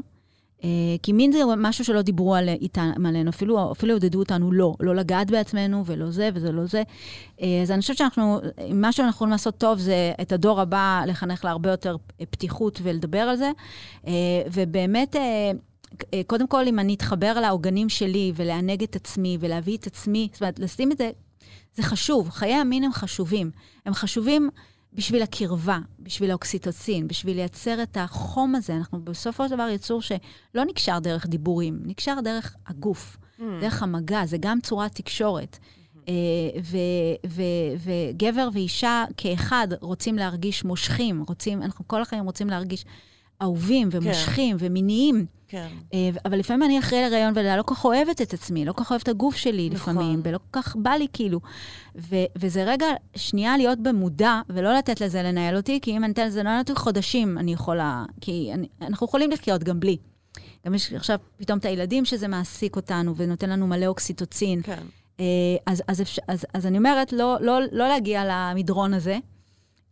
[0.65, 0.69] אה,
[1.03, 4.95] כי מין זה משהו שלא דיברו על, איתן, עלינו, אפילו, אפילו עודדו אותנו לא, לא
[4.95, 6.83] לגעת בעצמנו ולא זה וזה לא זה.
[7.43, 8.41] אה, אז אני חושבת שאנחנו,
[8.71, 11.97] אם משהו אנחנו יכולים לעשות טוב, זה את הדור הבא לחנך להרבה יותר
[12.31, 13.51] פתיחות ולדבר על זה.
[14.07, 14.13] אה,
[14.53, 15.17] ובאמת,
[16.27, 20.59] קודם כל, אם אני אתחבר לעוגנים שלי ולענג את עצמי ולהביא את עצמי, זאת אומרת,
[20.59, 21.11] לשים את זה,
[21.75, 22.31] זה חשוב.
[22.31, 23.51] חיי המין הם חשובים.
[23.87, 24.51] הם חשובים
[24.99, 28.77] בשביל הקרבה, בשביל האוקסיטוצין, בשביל לייצר את החום הזה.
[28.77, 33.43] אנחנו בסופו של דבר יצור שלא נקשר דרך דיבורים, נקשר דרך הגוף, Mm.
[33.61, 35.59] דרך המגע, זה גם צורת תקשורת.
[36.09, 36.13] אה,
[36.63, 36.77] ו-
[37.29, 37.43] ו-
[38.15, 42.85] וגבר ואישה כאחד רוצים להרגיש מושכים, רוצים, אנחנו כל החיים רוצים להרגיש
[43.43, 45.27] אהובים ומושכים ומיניים.
[45.49, 45.69] כן.
[45.95, 48.91] אה, אבל לפעמים אני אחרי הריון ולא כל כך אוהבת את עצמי, לא כל כך
[48.91, 49.95] אוהבת את הגוף שלי נכון.
[49.97, 51.41] לפעמים, ולא כל כך בא לי כאילו.
[51.97, 52.87] ו- וזה רגע,
[53.17, 56.75] שנייה להיות במודע, ולא לתת לזה לנהל אותי, כי אם אני אתן לזה לנהל אותי,
[56.75, 59.97] חודשים אני יכולה, כי אני, אנחנו יכולים לחיות גם בלי.
[60.67, 64.63] גם יש עכשיו פתאום את הילדים שזה מעסיק אותנו ונותן לנו מלא אוקסיטוצין.
[64.63, 64.79] כן.
[65.21, 65.25] אה,
[65.67, 69.19] אז, אז, אפשר- אז, אז אני אומרת, לא, לא, לא להגיע למדרון הזה,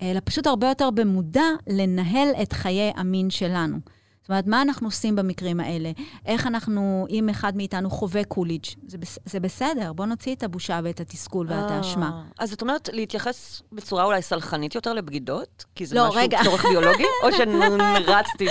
[0.03, 3.96] אלא פשוט הרבה יותר במודע לנהל את חיי המין שלנו.
[4.27, 5.91] זאת אומרת, מה אנחנו עושים במקרים האלה?
[6.27, 11.01] איך אנחנו, אם אחד מאיתנו חווה קוליג', זה, זה בסדר, בוא נוציא את הבושה ואת
[11.01, 12.11] התסכול ואת האשמה.
[12.15, 15.65] אה, אז את אומרת להתייחס בצורה אולי סלחנית יותר לבגידות?
[15.75, 16.39] כי זה לא, משהו רגע.
[16.45, 17.05] צורך ביולוגי?
[17.23, 18.47] או שנרצתי?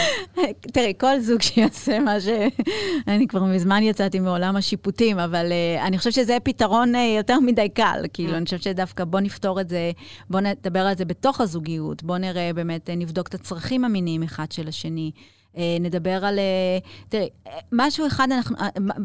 [0.62, 2.28] תראי, כל זוג שיעשה מה ש...
[3.08, 7.70] אני כבר מזמן יצאתי מעולם השיפוטים, אבל uh, אני חושבת שזה פתרון uh, יותר מדי
[7.70, 8.06] קל.
[8.14, 9.92] כאילו, אני חושבת שדווקא בוא נפתור את זה,
[10.30, 14.68] בוא נדבר על זה בתוך הזוגיות, בוא נראה באמת, נבדוק את הצרכים המיניים אחד של
[14.68, 15.12] השני.
[15.56, 16.40] Uh, נדבר על...
[16.40, 18.56] Uh, תראי, אה, משהו אחד, אנחנו,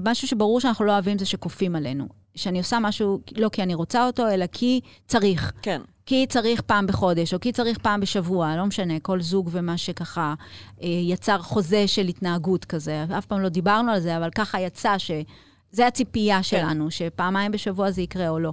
[0.05, 2.09] משהו שברור שאנחנו לא אוהבים זה שכופים עלינו.
[2.35, 5.53] שאני עושה משהו לא כי אני רוצה אותו, אלא כי צריך.
[5.63, 5.81] כן.
[6.07, 10.35] כי צריך פעם בחודש, או כי צריך פעם בשבוע, לא משנה, כל זוג ומה שככה
[10.83, 13.05] אה, יצר חוזה של התנהגות כזה.
[13.19, 15.11] אף פעם לא דיברנו על זה, אבל ככה יצא ש...
[15.73, 18.53] זה הציפייה שלנו, שפעמיים בשבוע זה יקרה או לא.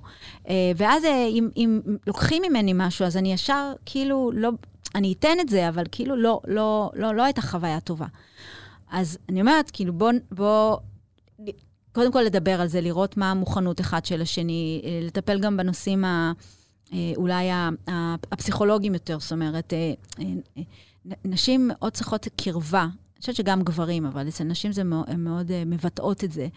[0.49, 4.49] אה, ואז אה, אם, אם לוקחים ממני משהו, אז אני ישר, כאילו, לא,
[4.95, 8.05] אני אתן את זה, אבל כאילו לא, לא, לא, לא הייתה חוויה טובה.
[8.91, 10.77] אז אני אומרת, כאילו, בוא, בוא,
[11.91, 16.05] קודם כל לדבר על זה, לראות מה המוכנות אחד של השני, אה, לטפל גם בנושאים
[16.05, 16.31] ה...
[17.15, 17.49] אולי
[18.31, 19.73] הפסיכולוגיים יותר, זאת אומרת,
[21.25, 22.81] נשים מאוד צריכות קרבה.
[22.83, 26.47] אני חושבת שגם גברים, אבל אצל נשים זה מאוד, מאוד מבטאות את זה.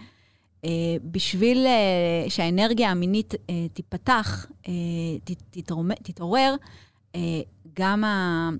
[0.64, 0.70] אה,
[1.04, 4.46] בשביל אה, שהאנרגיה המינית אה, תיפתח,
[6.02, 6.54] תתעורר,
[7.76, 8.50] גם, ה,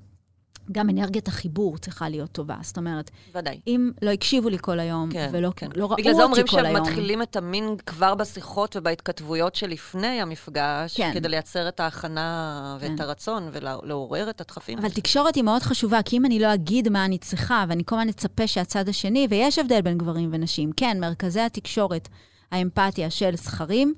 [0.73, 2.57] גם אנרגיית החיבור צריכה להיות טובה.
[2.63, 3.61] זאת אומרת, ודאי.
[3.67, 5.69] אם לא הקשיבו לי כל היום, כן, ולא כן.
[5.75, 6.85] לא ראו בגלל זה אומרים אותי כל היום...
[6.85, 11.11] שמתחילים את המין כבר בשיחות ובהתכתבויות שלפני המפגש, כן.
[11.15, 13.03] כדי לייצר את ההכנה ואת כן.
[13.03, 14.79] הרצון ולעורר את הדחפים.
[14.79, 17.97] אבל תקשורת היא מאוד חשובה, כי אם אני לא אגיד מה אני צריכה, ואני כל
[17.97, 22.09] הזמן אצפה שהצד השני, ויש הבדל בין גברים ונשים, כן, מרכזי התקשורת,
[22.51, 23.95] האמפתיה של זכרים,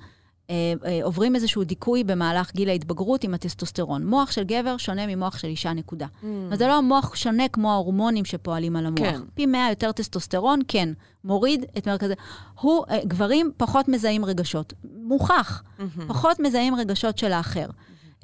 [1.02, 4.06] עוברים איזשהו דיכוי במהלך גיל ההתבגרות עם הטסטוסטרון.
[4.06, 6.06] מוח של גבר שונה ממוח של אישה, נקודה.
[6.06, 6.26] Mm.
[6.48, 8.98] אבל זה לא המוח שונה כמו ההורמונים שפועלים על המוח.
[8.98, 9.20] כן.
[9.34, 10.88] פי 100 יותר טסטוסטרון, כן,
[11.24, 12.14] מוריד את מרכזי...
[12.60, 14.72] הוא, אה, גברים פחות מזהים רגשות.
[15.02, 15.62] מוכח.
[15.78, 16.08] מהמם.
[16.08, 17.66] פחות מזהים רגשות של האחר.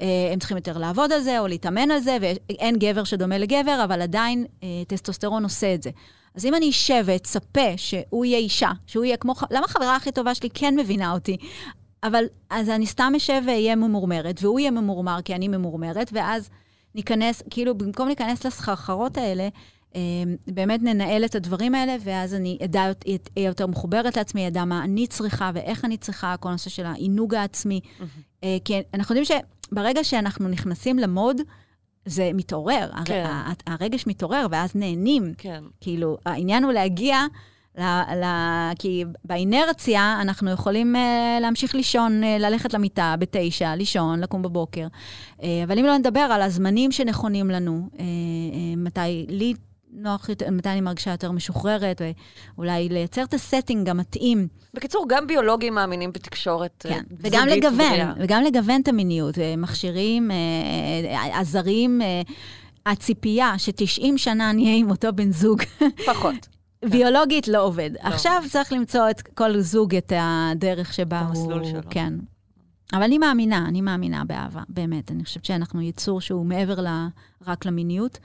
[0.00, 3.80] אה, הם צריכים יותר לעבוד על זה או להתאמן על זה, ואין גבר שדומה לגבר,
[3.84, 5.90] אבל עדיין אה, טסטוסטרון עושה את זה.
[6.34, 9.34] אז אם אני אשב ואצפה שהוא יהיה אישה, שהוא יהיה כמו...
[9.50, 11.36] למה החברה הכי טובה שלי כן מבינה אותי?
[12.02, 16.50] אבל אז אני סתם אשב ואהיה ממורמרת, והוא יהיה ממורמר כי אני ממורמרת, ואז
[16.94, 19.48] ניכנס, כאילו, במקום להיכנס לסחרחרות האלה,
[19.96, 20.00] אה,
[20.46, 22.82] באמת ננהל את הדברים האלה, ואז אני אדע,
[23.36, 27.34] אהיה יותר מחוברת לעצמי, אדע מה אני צריכה ואיך אני צריכה, כל הנושא של העינוג
[27.34, 27.80] העצמי.
[28.44, 29.40] אה, כי אנחנו יודעים
[29.72, 31.36] שברגע שאנחנו נכנסים למוד,
[32.04, 32.90] זה מתעורר.
[33.04, 33.26] כן.
[33.66, 35.32] הרגש מתעורר, ואז נהנים.
[35.38, 35.64] כן.
[35.80, 37.18] כאילו, העניין הוא להגיע,
[37.78, 37.82] ל,
[38.24, 38.24] ל,
[38.78, 44.86] כי באינרציה אנחנו יכולים uh, להמשיך לישון, uh, ללכת למיטה בתשע, לישון, לקום בבוקר.
[45.38, 48.02] Uh, אבל אם לא נדבר על הזמנים שנכונים לנו, uh, uh,
[48.76, 49.54] מתי לי
[49.92, 52.02] נוח יותר, מתי אני מרגישה יותר משוחררת,
[52.56, 54.48] ואולי לייצר את הסטינג המתאים.
[54.74, 58.12] בקיצור, גם ביולוגים מאמינים בתקשורת כן, וגם לגוון, בריאה.
[58.18, 60.30] וגם לגוון את המיניות, מכשירים,
[61.32, 62.00] עזרים,
[62.86, 65.62] הציפייה ש-90 שנה נהיה עם אותו בן זוג,
[66.06, 66.57] פחות.
[66.84, 67.90] ביולוגית לא עובד.
[68.00, 71.28] עכשיו צריך למצוא את כל זוג את הדרך שבה הוא...
[71.28, 71.80] המסלול שלו.
[71.90, 72.14] כן.
[72.92, 75.10] אבל אני מאמינה, אני מאמינה באהבה, באמת.
[75.10, 76.86] אני חושבת שאנחנו יצור שהוא מעבר ל,
[77.46, 78.18] רק למיניות.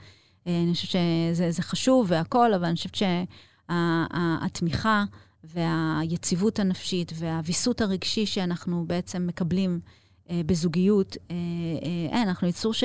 [0.46, 2.94] אה, אני חושבת שזה זה חשוב והכול, אבל אני חושבת
[3.68, 5.04] שהתמיכה
[5.44, 9.80] והיציבות הנפשית והוויסות הרגשי שאנחנו בעצם מקבלים
[10.32, 11.36] בזוגיות, אה,
[11.82, 12.84] אה, אין, אנחנו יצור ש...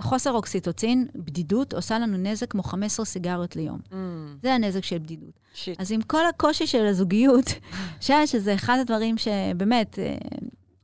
[0.00, 3.78] חוסר אוקסיטוצין, בדידות, עושה לנו נזק כמו 15 סיגריות ליום.
[3.90, 3.94] Mm,
[4.42, 5.30] זה הנזק של בדידות.
[5.54, 5.80] שיט.
[5.80, 7.44] אז עם כל הקושי של הזוגיות,
[8.00, 10.16] חושבת שזה אחד הדברים שבאמת, אה,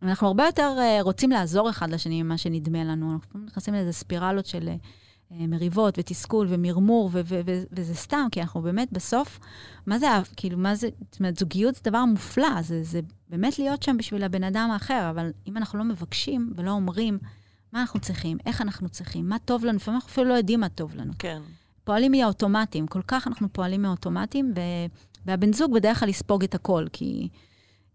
[0.02, 3.12] אנחנו הרבה יותר אה, רוצים לעזור אחד לשני ממה שנדמה לנו.
[3.12, 4.74] אנחנו נכנסים לאיזה ספירלות של אה,
[5.30, 9.38] מריבות ותסכול ומרמור, ו- ו- ו- וזה סתם, כי אנחנו באמת בסוף,
[9.86, 10.06] מה זה,
[10.36, 14.22] כאילו, מה זה, זאת אומרת, זוגיות זה דבר מופלא, זה, זה באמת להיות שם בשביל
[14.24, 17.18] הבן אדם האחר, אבל אם אנחנו לא מבקשים ולא אומרים
[17.72, 20.68] מה אנחנו צריכים, איך אנחנו צריכים, מה טוב לנו, לפעמים אנחנו אפילו לא יודעים מה
[20.68, 21.12] טוב לנו.
[21.18, 21.40] כן.
[21.84, 24.60] פועלים מהאוטומטים, כל כך אנחנו פועלים מהאוטומטים, ו...
[25.26, 27.28] והבן זוג בדרך כלל יספוג את הכל, כי...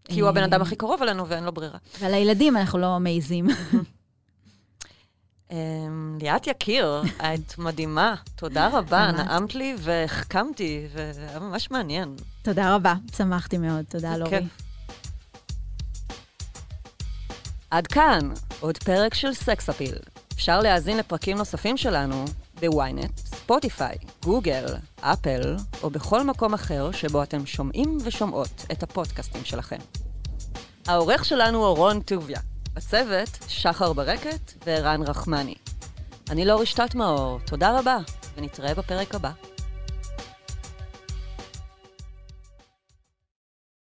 [0.04, 1.78] כי הוא הבן אה, אדם הכי קרוב אלינו ואין לו ברירה.
[2.00, 3.46] ועל הילדים אנחנו לא מעיזים.
[5.50, 7.02] אמ, ליאת יקיר,
[7.34, 8.14] את מדהימה.
[8.36, 9.12] תודה רבה.
[9.12, 12.16] נעמת לי והחכמתי, והיה ממש מעניין.
[12.42, 14.38] תודה רבה, שמחתי מאוד, תודה לורי.
[17.70, 18.30] עד כאן,
[18.60, 19.94] עוד פרק של סקס אפיל.
[20.34, 22.24] אפשר להאזין לפרקים נוספים שלנו
[22.60, 24.66] בוויינט, ספוטיפיי, גוגל,
[25.00, 29.78] אפל, או בכל מקום אחר שבו אתם שומעים ושומעות את הפודקאסטים שלכם.
[30.86, 32.40] העורך שלנו הוא רון טוביה.
[32.74, 35.54] בצוות, שחר ברקת וערן רחמני.
[36.30, 37.98] אני לא רשתת מאור, תודה רבה,
[38.36, 39.30] ונתראה בפרק הבא.